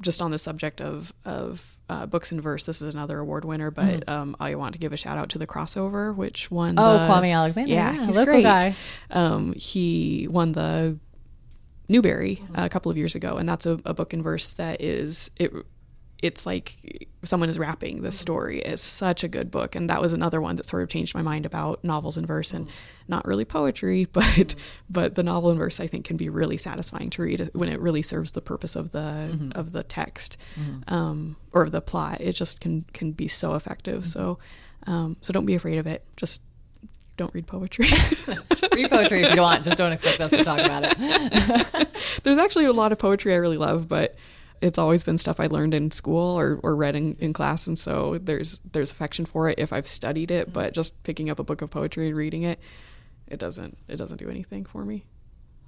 [0.00, 3.70] Just on the subject of of uh, books and verse, this is another award winner,
[3.70, 6.76] but um, I want to give a shout out to the crossover, which won.
[6.76, 6.78] Mm-hmm.
[6.78, 7.70] Oh, the, Kwame Alexander.
[7.70, 8.42] Yeah, Yeah, he's local great.
[8.42, 8.76] guy.
[9.10, 10.98] Um, he won the
[11.88, 12.58] Newbery Mm-hmm.
[12.60, 15.52] a couple of years ago, and that's a, a book in verse that is it.
[16.20, 18.04] It's like someone is rapping Mm-hmm.
[18.04, 18.60] this story.
[18.60, 21.22] It's such a good book, and that was another one that sort of changed my
[21.22, 22.74] mind about novels in verse and Mm-hmm.
[23.08, 24.54] not really poetry, but
[24.90, 27.80] but the novel in verse I think can be really satisfying to read when it
[27.80, 29.52] really serves the purpose of the Mm-hmm.
[29.54, 30.36] of the text
[30.88, 32.20] um, or of the plot.
[32.20, 34.04] It just can can be so effective.
[34.04, 34.38] So
[34.86, 36.04] um, so don't be afraid of it.
[36.16, 36.40] Just
[37.16, 37.86] don't read poetry.
[38.72, 39.64] Read poetry if you want.
[39.64, 41.88] Just don't expect us to talk about it.
[42.22, 44.14] There's actually a lot of poetry I really love, but
[44.60, 47.78] it's always been stuff I learned in school or, or read in, in class, and
[47.78, 50.52] so there's there's affection for it if I've studied it.
[50.52, 52.58] But just picking up a book of poetry and reading it,
[53.26, 55.04] it doesn't it doesn't do anything for me.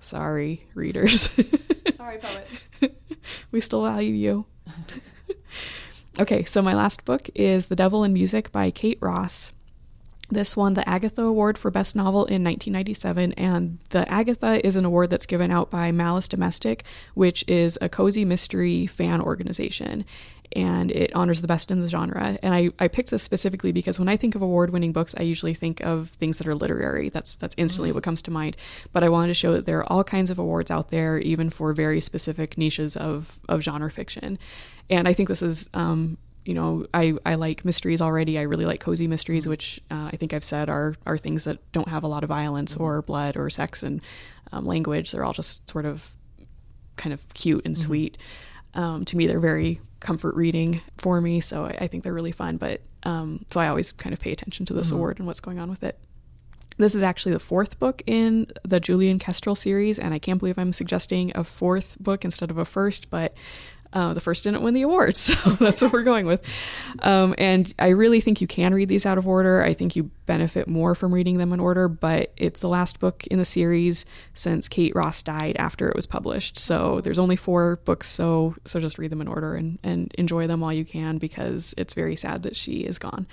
[0.00, 1.28] Sorry, readers.
[1.96, 2.94] Sorry, poets.
[3.50, 4.46] we still value you.
[6.18, 9.52] okay, so my last book is The Devil in Music by Kate Ross.
[10.30, 14.84] This won the Agatha Award for Best Novel in 1997, and the Agatha is an
[14.84, 20.04] award that's given out by Malice Domestic, which is a cozy mystery fan organization.
[20.52, 22.36] And it honors the best in the genre.
[22.42, 25.22] And I, I picked this specifically because when I think of award winning books, I
[25.22, 27.08] usually think of things that are literary.
[27.08, 28.56] That's that's instantly what comes to mind.
[28.92, 31.50] But I wanted to show that there are all kinds of awards out there, even
[31.50, 34.40] for very specific niches of, of genre fiction.
[34.88, 38.38] And I think this is um, you know, I, I like mysteries already.
[38.38, 41.58] I really like cozy mysteries, which uh, I think I've said are are things that
[41.72, 44.00] don't have a lot of violence or blood or sex and
[44.52, 45.12] um, language.
[45.12, 46.10] They're all just sort of
[46.96, 48.18] kind of cute and sweet.
[48.74, 52.32] Um, to me, they're very comfort reading for me, so I, I think they're really
[52.32, 52.56] fun.
[52.56, 55.58] But um, so I always kind of pay attention to this award and what's going
[55.58, 55.98] on with it.
[56.76, 60.58] This is actually the fourth book in the Julian Kestrel series, and I can't believe
[60.58, 63.34] I'm suggesting a fourth book instead of a first, but
[63.92, 66.42] uh, the first didn't win the award, so that's what we're going with.
[67.00, 69.62] Um, and I really think you can read these out of order.
[69.62, 73.26] I think you benefit more from reading them in order, but it's the last book
[73.26, 76.58] in the series since Kate Ross died after it was published.
[76.58, 80.46] So there's only four books, so so just read them in order and, and enjoy
[80.46, 83.26] them while you can because it's very sad that she is gone.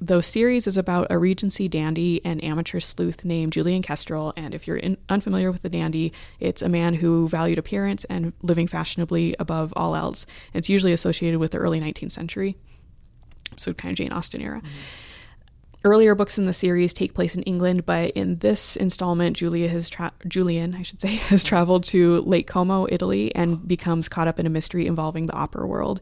[0.00, 4.34] The series is about a Regency dandy and amateur sleuth named Julian Kestrel.
[4.36, 8.34] And if you're in, unfamiliar with the dandy, it's a man who valued appearance and
[8.42, 10.26] living fashionably above all else.
[10.52, 12.56] It's usually associated with the early 19th century,
[13.56, 14.58] so kind of Jane Austen era.
[14.58, 14.68] Mm-hmm.
[15.84, 19.88] Earlier books in the series take place in England, but in this installment, Julia has
[19.88, 23.66] tra- Julian, I should say, has traveled to Lake Como, Italy, and oh.
[23.66, 26.00] becomes caught up in a mystery involving the opera world.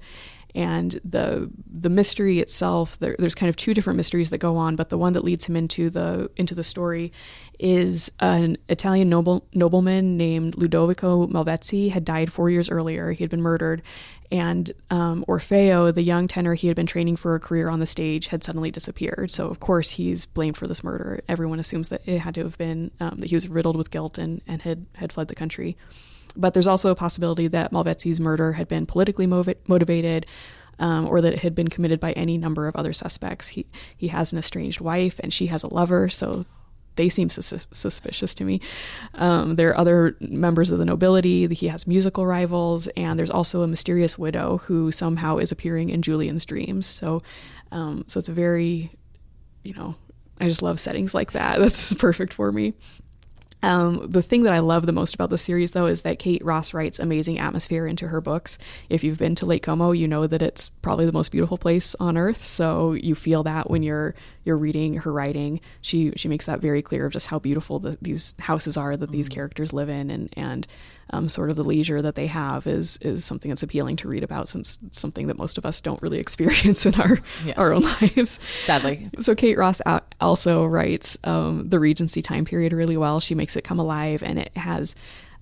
[0.55, 4.77] And the the mystery itself, there, there's kind of two different mysteries that go on,
[4.77, 7.12] but the one that leads him into the into the story
[7.59, 13.11] is an Italian noble nobleman named Ludovico Malvezzi had died four years earlier.
[13.11, 13.83] He had been murdered,
[14.31, 17.87] and um, Orfeo, the young tenor he had been training for a career on the
[17.87, 19.33] stage, had suddenly disappeared.
[19.33, 21.21] So of course he's blamed for this murder.
[21.29, 24.19] Everyone assumes that it had to have been um, that he was riddled with guilt
[24.19, 25.77] and and had had fled the country.
[26.37, 30.27] But there's also a possibility that Malvezzi's murder had been politically motivated.
[30.81, 33.47] Um, or that it had been committed by any number of other suspects.
[33.47, 33.64] He
[33.97, 36.47] he has an estranged wife, and she has a lover, so
[36.97, 38.61] they seem sus- suspicious to me.
[39.14, 41.47] Um, there are other members of the nobility.
[41.49, 46.03] He has musical rivals, and there's also a mysterious widow who somehow is appearing in
[46.03, 46.87] Julian's dreams.
[46.87, 47.23] So,
[47.73, 48.90] um, so it's a very,
[49.62, 49.97] you know,
[50.40, 51.59] I just love settings like that.
[51.61, 52.75] That's perfect for me.
[53.64, 56.44] Um, the thing that I love the most about the series, though, is that Kate
[56.44, 58.59] Ross writes amazing atmosphere into her books.
[58.90, 61.94] If you've been to Lake Como, you know that it's probably the most beautiful place
[61.98, 62.44] on earth.
[62.44, 65.61] So you feel that when you're you're reading her writing.
[65.81, 69.11] She she makes that very clear of just how beautiful the, these houses are that
[69.11, 70.66] these characters live in, and and
[71.11, 74.23] um, sort of the leisure that they have is is something that's appealing to read
[74.25, 77.57] about since it's something that most of us don't really experience in our Yes.
[77.59, 78.38] our own lives.
[78.64, 79.11] Sadly.
[79.21, 83.21] So Kate Ross a- also writes um, the Regency time period really well.
[83.21, 84.95] She makes it come alive, and it has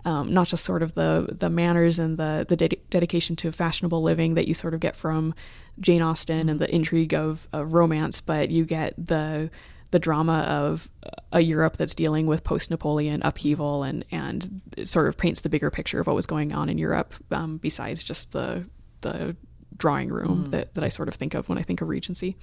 [0.04, 4.02] um, not just sort of the the manners and the the ded- dedication to fashionable
[4.02, 5.32] living that you sort of get from
[5.80, 9.48] Jane Austen and the intrigue of, of romance, but you get the
[9.92, 10.90] the drama of
[11.32, 15.70] a Europe that's dealing with post Napoleon upheaval and and sort of paints the bigger
[15.70, 18.64] picture of what was going on in Europe um, besides just the
[19.02, 19.36] the
[19.76, 22.36] drawing room that, that I sort of think of when I think of Regency.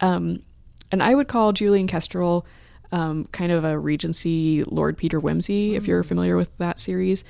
[0.00, 0.42] Um,
[0.90, 2.46] and I would call Julian Kestrel
[2.92, 7.24] um, kind of a Regency Lord Peter Wimsey, if you're familiar with that series.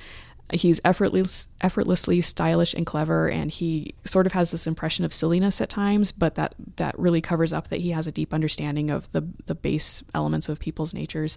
[0.54, 5.60] He's effortless, effortlessly stylish and clever, and he sort of has this impression of silliness
[5.60, 9.10] at times, but that that really covers up that he has a deep understanding of
[9.12, 11.36] the the base elements of people's natures.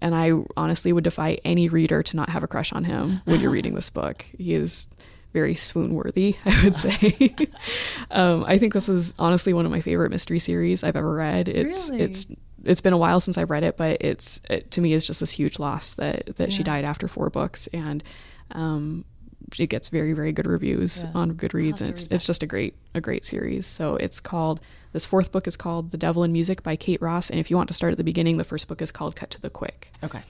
[0.00, 3.40] And I honestly would defy any reader to not have a crush on him when
[3.40, 4.24] you're reading this book.
[4.38, 4.88] He is
[5.32, 7.34] very swoon worthy, I would say.
[8.10, 11.48] um, I think this is honestly one of my favorite mystery series I've ever read.
[11.48, 12.02] It's Really?
[12.02, 12.26] it's
[12.62, 15.20] it's been a while since I've read it, but it's it, to me is just
[15.20, 18.02] this huge loss that that she died after four books, and
[18.52, 19.04] um,
[19.58, 21.10] it gets very very good reviews Yeah.
[21.14, 23.66] on Goodreads, and it's it's just a great a great series.
[23.66, 24.60] So it's called
[24.92, 27.56] this fourth book is called The Devil in Music by Kate Ross, and if you
[27.56, 29.90] want to start at the beginning, the first book is called Cut to the Quick.
[30.02, 30.20] Okay.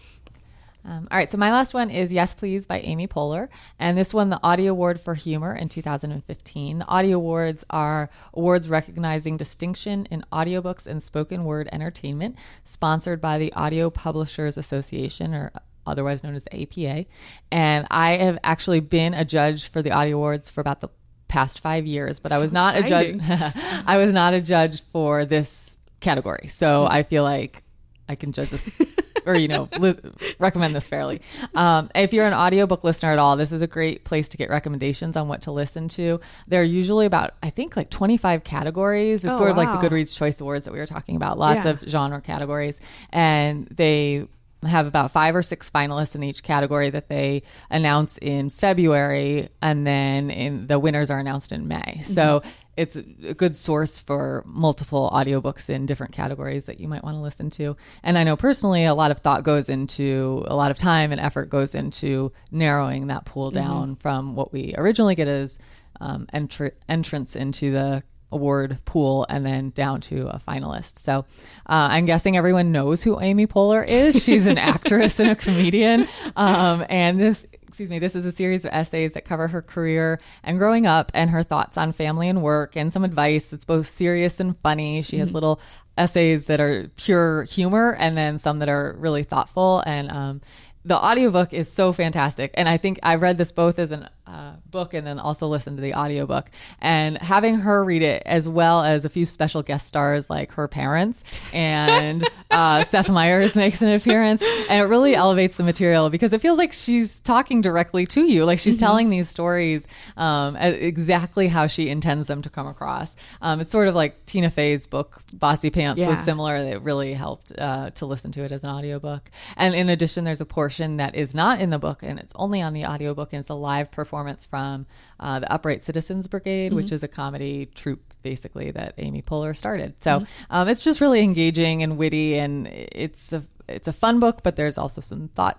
[0.82, 3.48] Um, all right, so my last one is Yes Please by Amy Poehler.
[3.78, 6.78] And this won the Audie Award for Humor in 2015.
[6.78, 13.36] The Audie Awards are awards recognizing distinction in audiobooks and spoken word entertainment, sponsored by
[13.36, 15.52] the Audio Publishers Association, or
[15.90, 17.06] otherwise known as the APA.
[17.52, 20.88] And I have actually been a judge for the Audie Awards for about the
[21.28, 23.18] past five years, but I was So not a judge.
[23.86, 26.48] I was not a judge for this category.
[26.48, 27.62] So I feel like
[28.08, 28.80] I can judge this
[29.26, 29.94] or, you know, li-
[30.40, 31.20] recommend this fairly.
[31.54, 34.50] Um, if you're an audiobook listener at all, this is a great place to get
[34.50, 36.18] recommendations on what to listen to.
[36.48, 39.24] There are usually about, I think, like 25 categories.
[39.24, 41.64] It's Oh, sort of like the Goodreads Choice Awards that we were talking about, lots
[41.64, 41.70] Yeah.
[41.72, 42.80] of genre categories.
[43.10, 44.26] And they
[44.64, 49.86] have about five or six finalists in each category that they announce in February, and
[49.86, 52.02] then in the winners are announced in May.
[52.04, 52.42] So
[52.76, 53.02] it's a
[53.34, 57.76] good source for multiple audiobooks in different categories that you might want to listen to.
[58.02, 61.20] And I know personally, a lot of thought goes into, a lot of time and
[61.20, 65.58] effort goes into narrowing that pool down from what we originally get as
[66.00, 70.98] um, entr- entrance into the award pool and then down to a finalist.
[70.98, 71.20] So
[71.66, 74.22] uh, I'm guessing everyone knows who Amy Poehler is.
[74.22, 76.06] She's an actress and a comedian.
[76.36, 80.20] Um, and this, excuse me, this is a series of essays that cover her career
[80.42, 83.86] and growing up and her thoughts on family and work and some advice that's both
[83.86, 85.02] serious and funny.
[85.02, 85.60] She has little
[85.96, 90.40] essays that are pure humor and then some that are really thoughtful and um,
[90.84, 94.52] the audiobook is so fantastic and i think I've read this both as a uh,
[94.70, 96.50] book and then also listen to the audiobook.
[96.80, 100.68] And having her read it as well as a few special guest stars like her
[100.68, 104.42] parents and uh, seth meyers makes an appearance.
[104.68, 108.44] And it really elevates the material because it feels like she's talking directly to you.
[108.44, 113.16] Like she's telling these stories um, exactly how she intends them to come across.
[113.42, 116.14] Um, it's sort of like tina fey's book bossy pants was Yeah.
[116.22, 116.30] similar.
[116.40, 119.28] Similar that really helped uh, to listen to it as an audiobook.
[119.56, 122.62] And in addition, there's a portion that is not in the book and it's only
[122.62, 124.86] on the audiobook and it's a live performance from
[125.18, 129.94] uh, the Upright Citizens Brigade, which is a comedy troupe basically that Amy Poehler started.
[130.02, 134.42] So um, it's just really engaging and witty and it's a it's a fun book,
[134.42, 135.58] but there's also some thought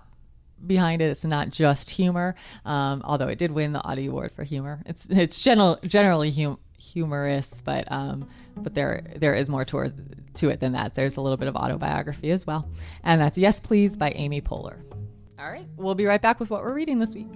[0.64, 1.06] behind it.
[1.06, 4.82] It's not just humor, um, although it did win the Audie Award for humor.
[4.86, 9.92] It's it's general, generally hum, humorous, but um, but there there is more to,
[10.34, 10.94] to it than that.
[10.94, 12.68] There's a little bit of autobiography as well,
[13.02, 14.82] and that's Yes Please by Amy Poehler.
[15.38, 17.32] All right, we'll be right back with what we're reading this week.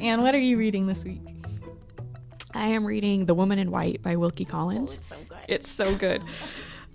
[0.00, 1.20] Anne, what are you reading this week?
[2.54, 4.94] I am reading The Woman in White by Wilkie Collins.
[4.94, 5.38] it's so good.
[5.48, 6.22] It's so good.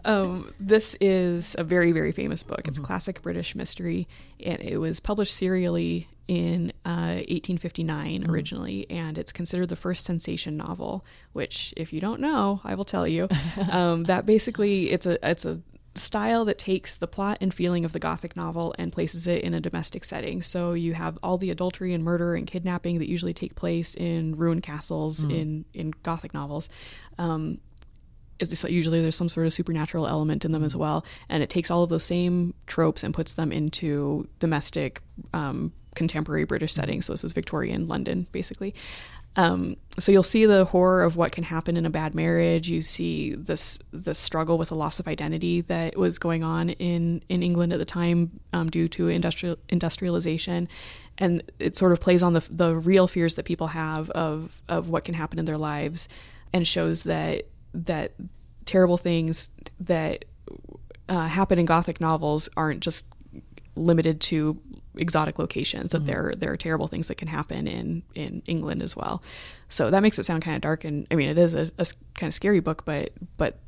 [0.05, 2.67] um, this is a very, very famous book.
[2.67, 4.07] It's a classic British mystery,
[4.43, 10.57] and it was published serially in uh, 1859 originally, and it's considered the first sensation
[10.57, 11.05] novel.
[11.33, 13.29] Which, if you don't know, I will tell you.
[13.71, 15.61] um, that basically, it's a it's a
[15.95, 19.53] style that takes the plot and feeling of the gothic novel and places it in
[19.53, 20.41] a domestic setting.
[20.41, 24.35] So you have all the adultery and murder and kidnapping that usually take place in
[24.35, 26.69] ruined castles in in gothic novels.
[27.17, 27.59] Um,
[28.39, 31.83] usually there's some sort of supernatural element in them as well, and it takes all
[31.83, 35.01] of those same tropes and puts them into domestic,
[35.33, 37.05] um, contemporary British settings.
[37.05, 38.75] So this is Victorian London, basically.
[39.37, 42.69] Um, so you'll see the horror of what can happen in a bad marriage.
[42.69, 47.21] You see this the struggle with the loss of identity that was going on in
[47.27, 50.69] in England at the time um, due to industrial industrialization,
[51.17, 54.89] and it sort of plays on the the real fears that people have of of
[54.89, 56.07] what can happen in their lives,
[56.53, 58.13] and shows that that
[58.65, 60.25] terrible things that
[61.09, 63.05] uh, happen in Gothic novels aren't just
[63.75, 64.59] limited to
[64.97, 66.05] exotic locations that mm-hmm.
[66.07, 69.21] there there are terrible things that can happen in in England as well.
[69.69, 71.85] So that makes it sound kind of dark and I mean it is a, a
[72.15, 73.59] kind of scary book but but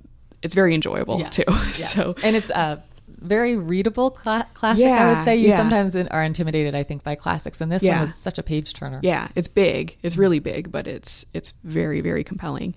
[0.42, 1.36] it's very enjoyable yes.
[1.36, 1.44] too.
[1.48, 1.94] Yes.
[1.94, 2.82] So and it's a
[3.20, 5.58] very readable cl- classic yeah, I would say you yeah.
[5.58, 8.02] sometimes are intimidated I think by classics and this yeah.
[8.02, 9.00] one is such a page turner.
[9.04, 9.98] Yeah, it's big.
[10.04, 12.76] It's really big but it's it's very very compelling.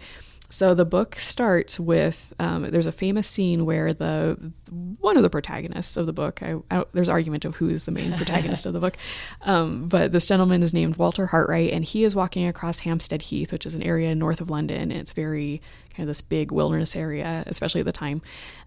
[0.51, 4.53] So the book starts with um, there's a famous scene where the
[4.99, 7.93] one of the protagonists of the book I, I, there's argument of who is the
[7.93, 8.97] main protagonist of the book,
[9.43, 13.53] um, but this gentleman is named Walter Hartwright, and he is walking across Hampstead Heath,
[13.53, 14.91] which is an area north of London.
[14.91, 18.21] It's very kind of this big wilderness area, especially at the time.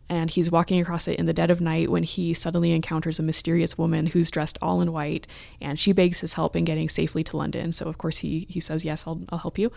[0.09, 3.23] And he's walking across it in the dead of night when he suddenly encounters a
[3.23, 5.27] mysterious woman who's dressed all in white,
[5.61, 7.71] and she begs his help in getting safely to London.
[7.71, 9.71] So of course he he says yes, I'll I'll help you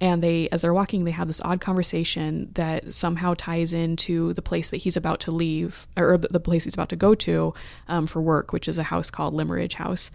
[0.00, 4.42] and they as they're walking they have this odd conversation that somehow ties into the
[4.42, 7.54] place that he's about to leave or the place he's about to go to
[7.88, 10.10] um, for work which is a house called Limmeridge House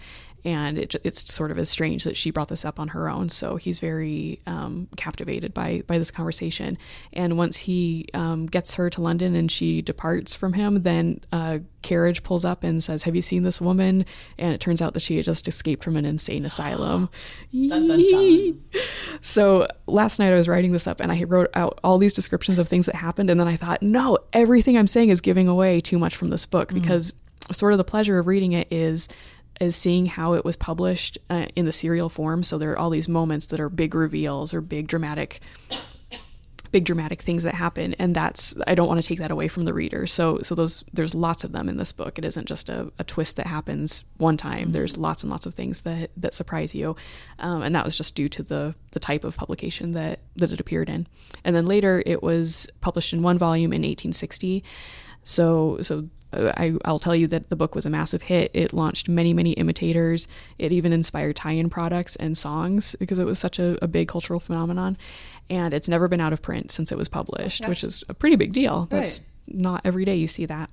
[0.45, 3.29] and it, it's sort of as strange that she brought this up on her own.
[3.29, 6.77] So he's very um, captivated by by this conversation.
[7.13, 11.61] And once he um, gets her to London and she departs from him, then a
[11.81, 14.05] carriage pulls up and says, "Have you seen this woman?"
[14.37, 17.09] And it turns out that she had just escaped from an insane asylum.
[17.53, 18.63] dun, dun, dun.
[19.21, 22.57] So last night I was writing this up and I wrote out all these descriptions
[22.57, 25.81] of things that happened, and then I thought, no, everything I'm saying is giving away
[25.81, 26.79] too much from this book mm-hmm.
[26.79, 27.13] because
[27.51, 29.07] sort of the pleasure of reading it is
[29.59, 32.43] is seeing how it was published uh, in the serial form.
[32.43, 35.41] So there are all these moments that are big reveals or big dramatic
[36.71, 37.95] big dramatic things that happen.
[37.95, 40.05] And that's i don't want to take that away from the reader.
[40.05, 42.19] So so those there's lots of them in this book.
[42.19, 44.65] It isn't just a, a twist that happens one time.
[44.65, 44.71] Mm-hmm.
[44.71, 46.95] there's lots and lots of things that that surprise you.
[47.39, 50.59] Um, and that was just due to the the type of publication that that it
[50.59, 51.07] appeared in.
[51.43, 54.63] And then later it was published in one volume in 1860
[55.29, 58.51] so, so I, will tell you that the book was a massive hit.
[58.53, 60.27] It launched many, many imitators.
[60.57, 64.39] It even inspired tie-in products and songs because it was such a, a big cultural
[64.39, 64.97] phenomenon.
[65.49, 68.35] And it's never been out of print since it was published, which is a pretty
[68.35, 68.85] big deal.
[68.89, 70.69] That's not every day you see that.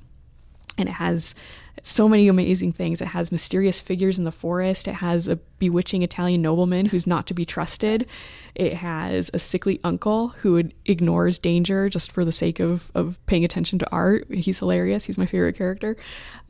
[0.76, 1.34] And it has
[1.82, 3.00] so many amazing things.
[3.00, 4.88] It has mysterious figures in the forest.
[4.88, 8.06] It has a bewitching Italian nobleman who's not to be trusted.
[8.54, 13.44] It has a sickly uncle who ignores danger just for the sake of, of paying
[13.44, 14.26] attention to art.
[14.32, 15.04] He's hilarious.
[15.04, 15.96] He's my favorite character.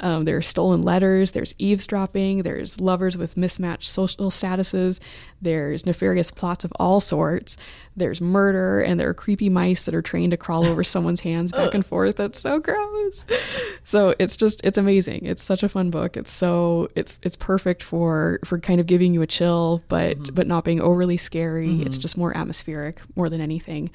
[0.01, 1.33] Um, there are stolen letters.
[1.33, 2.43] There's eavesdropping.
[2.43, 5.01] There's lovers with mismatched social statuses.
[5.43, 7.57] There's nefarious plots of all sorts.
[7.97, 11.53] There's murder, and there are creepy mice that are trained to crawl over someone's hands
[11.53, 12.17] back and forth.
[12.17, 13.25] That's so gross.
[13.85, 15.25] So it's just it's amazing.
[15.25, 16.17] It's such a fun book.
[16.17, 20.35] It's so it's it's perfect for for kind of giving you a chill, but mm-hmm.
[20.35, 21.69] but not being overly scary.
[21.69, 21.87] Mm-hmm.
[21.87, 23.91] It's just more atmospheric more than anything.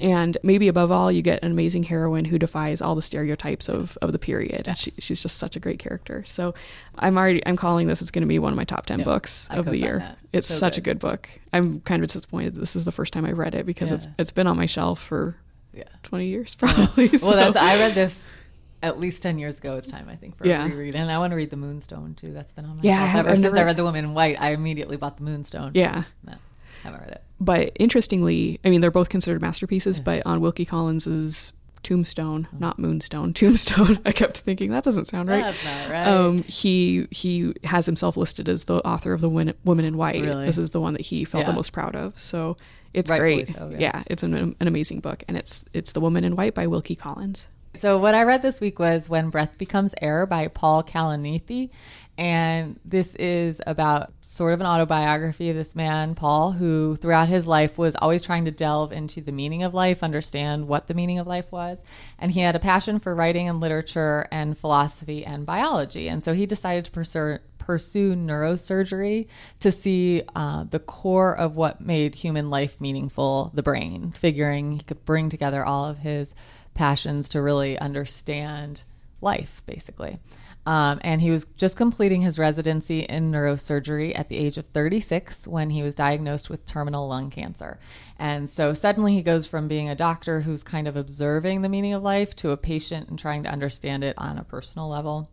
[0.00, 3.96] And maybe above all, you get an amazing heroine who defies all the stereotypes of,
[4.02, 4.64] of the period.
[4.66, 4.78] Yes.
[4.78, 6.22] She, she's just such a great character.
[6.26, 6.54] So
[6.98, 8.02] I'm already I'm calling this.
[8.02, 9.06] It's going to be one of my top ten yep.
[9.06, 10.00] books of the year.
[10.00, 10.18] That.
[10.38, 10.78] It's so such good.
[10.78, 11.28] a good book.
[11.52, 13.96] I'm kind of disappointed that this is the first time I read it because yeah.
[13.96, 15.36] it's it's been on my shelf for
[15.72, 15.84] yeah.
[16.04, 17.08] 20 years probably.
[17.08, 17.36] well, so.
[17.36, 18.42] that's I read this
[18.82, 20.64] at least 10 years ago it's time i think for yeah.
[20.64, 23.14] a reread and i want to read the moonstone too that's been on my yeah
[23.16, 23.58] ever since never...
[23.58, 26.34] i read the woman in white i immediately bought the moonstone yeah no
[26.82, 30.04] haven't read it but interestingly i mean they're both considered masterpieces yeah.
[30.04, 31.52] but on wilkie collins's
[31.86, 36.42] tombstone not moonstone tombstone i kept thinking that doesn't sound right that's not right um,
[36.42, 40.46] he he has himself listed as the author of the woman in white really?
[40.46, 41.50] this is the one that he felt yeah.
[41.50, 42.56] the most proud of so
[42.92, 43.78] it's Rightfully great so, yeah.
[43.78, 44.02] yeah.
[44.08, 47.46] it's an, an amazing book and it's it's the woman in white by wilkie collins
[47.78, 51.70] so what I read this week was When Breath Becomes Air by Paul Kalanithi.
[52.18, 57.46] And this is about sort of an autobiography of this man, Paul, who throughout his
[57.46, 61.18] life was always trying to delve into the meaning of life, understand what the meaning
[61.18, 61.78] of life was.
[62.18, 66.08] And he had a passion for writing and literature and philosophy and biology.
[66.08, 69.28] And so he decided to pursue, pursue neurosurgery
[69.60, 74.82] to see uh, the core of what made human life meaningful, the brain, figuring he
[74.82, 76.34] could bring together all of his
[76.76, 78.84] passions to really understand
[79.20, 80.18] life, basically.
[80.66, 85.46] Um, and he was just completing his residency in neurosurgery at the age of 36
[85.46, 87.78] when he was diagnosed with terminal lung cancer.
[88.18, 91.92] And so suddenly he goes from being a doctor who's kind of observing the meaning
[91.92, 95.30] of life to a patient and trying to understand it on a personal level.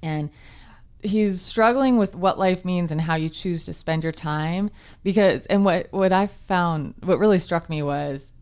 [0.00, 0.30] And
[1.02, 4.70] he's struggling with what life means and how you choose to spend your time
[5.02, 8.32] because and what what I found what really struck me was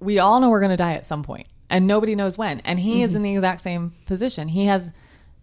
[0.00, 2.80] we all know we're going to die at some point and nobody knows when and
[2.80, 3.10] he mm-hmm.
[3.10, 4.92] is in the exact same position he has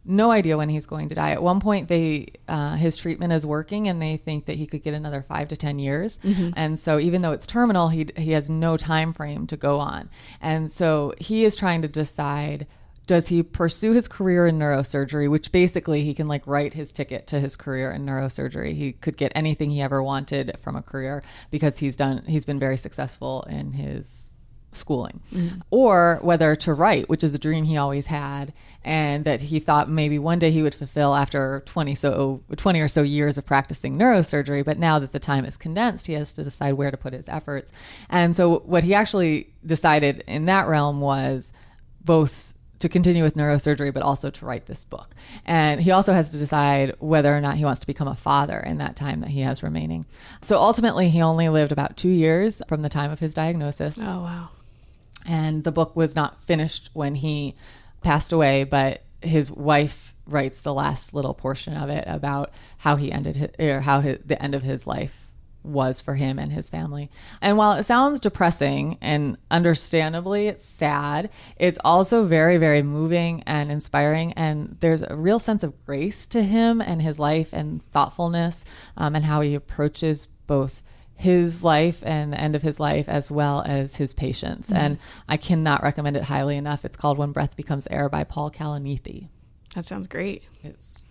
[0.05, 1.31] no idea when he's going to die.
[1.31, 4.83] At one point, they uh, his treatment is working, and they think that he could
[4.83, 6.19] get another five to ten years.
[6.19, 6.51] Mm-hmm.
[6.55, 10.09] And so, even though it's terminal, he he has no time frame to go on.
[10.39, 12.67] And so, he is trying to decide.
[13.07, 17.27] Does he pursue his career in neurosurgery, which basically he can like write his ticket
[17.27, 18.73] to his career in neurosurgery?
[18.73, 22.59] He could get anything he ever wanted from a career because he's done he's been
[22.59, 24.33] very successful in his
[24.75, 25.59] schooling, mm-hmm.
[25.71, 28.53] or whether to write, which is a dream he always had,
[28.83, 32.87] and that he thought maybe one day he would fulfill after 20 so 20 or
[32.87, 34.63] so years of practicing neurosurgery.
[34.63, 37.27] But now that the time is condensed, he has to decide where to put his
[37.27, 37.71] efforts.
[38.09, 41.51] And so what he actually decided in that realm was
[42.03, 45.15] both to continue with neurosurgery, but also to write this book.
[45.45, 48.59] And he also has to decide whether or not he wants to become a father
[48.59, 50.05] in that time that he has remaining.
[50.41, 53.97] So ultimately, he only lived about two years from the time of his diagnosis.
[53.99, 54.49] Oh, wow
[55.25, 57.55] and the book was not finished when he
[58.01, 63.11] passed away, but his wife writes the last little portion of it about how he
[63.11, 65.25] ended his, or how his, the end of his life
[65.65, 67.09] was for him and his family.
[67.41, 73.71] And while it sounds depressing and understandably it's sad, it's also very, very moving and
[73.71, 74.33] inspiring.
[74.33, 78.63] And there's a real sense of grace to him and his life and thoughtfulness
[78.95, 80.83] um, and how he approaches both
[81.15, 84.69] his life and the end of his life as well as his patients.
[84.69, 84.77] Mm-hmm.
[84.77, 86.85] And I cannot recommend it highly enough.
[86.85, 89.29] It's called When Breath Becomes Air by Paul Kalanithi.
[89.75, 90.43] That sounds great.
[90.63, 91.01] It's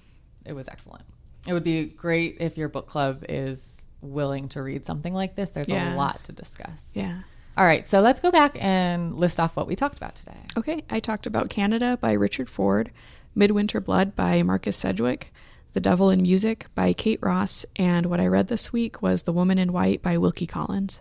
[0.45, 1.05] it was excellent.
[1.47, 5.51] It would be great if your book club is willing to read something like this.
[5.51, 5.95] There's yeah.
[5.95, 6.91] a lot to discuss.
[6.95, 7.21] Yeah.
[7.57, 10.37] All right, so let's go back and list off what we talked about today.
[10.57, 12.91] Okay, I talked about Canada by Richard Ford,
[13.37, 15.33] Midwinterblood by Marcus Sedgwick,
[15.75, 19.33] the Devil in Music by Kate Ross, and what I read this week was The
[19.33, 21.01] Woman in White by Wilkie Collins.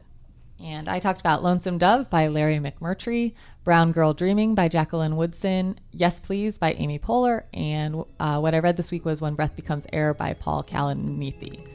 [0.60, 5.80] And I talked about Lonesome Dove by Larry McMurtry, Brown Girl Dreaming by Jacqueline Woodson,
[5.92, 9.56] Yes Please by Amy Poehler, and uh, what I read this week was When Breath
[9.56, 11.68] Becomes Air by Paul Kalanithi.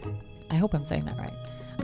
[0.50, 1.32] I hope I'm saying that right.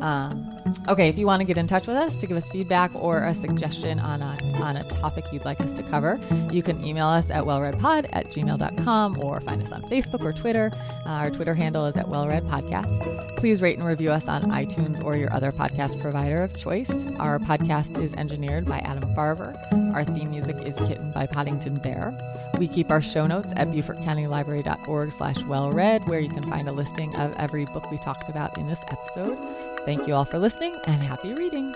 [0.00, 2.90] Um, okay, if you want to get in touch with us to give us feedback
[2.94, 6.20] or a suggestion on a, on a topic you'd like us to cover,
[6.50, 10.70] you can email us at wellreadpod at gmail.com or find us on Facebook or Twitter.
[11.06, 13.36] Uh, our Twitter handle is at wellreadpodcast.
[13.36, 16.90] Please rate and review us on iTunes or your other podcast provider of choice.
[17.18, 19.54] Our podcast is engineered by Adam Farver.
[19.94, 22.12] Our theme music is Kitten by Poddington Bear.
[22.58, 27.14] We keep our show notes at BeaufortCountyLibrary.org slash wellread, where you can find a listing
[27.16, 29.36] of every book we talked about in this episode.
[29.84, 31.74] Thank you all for listening and happy reading.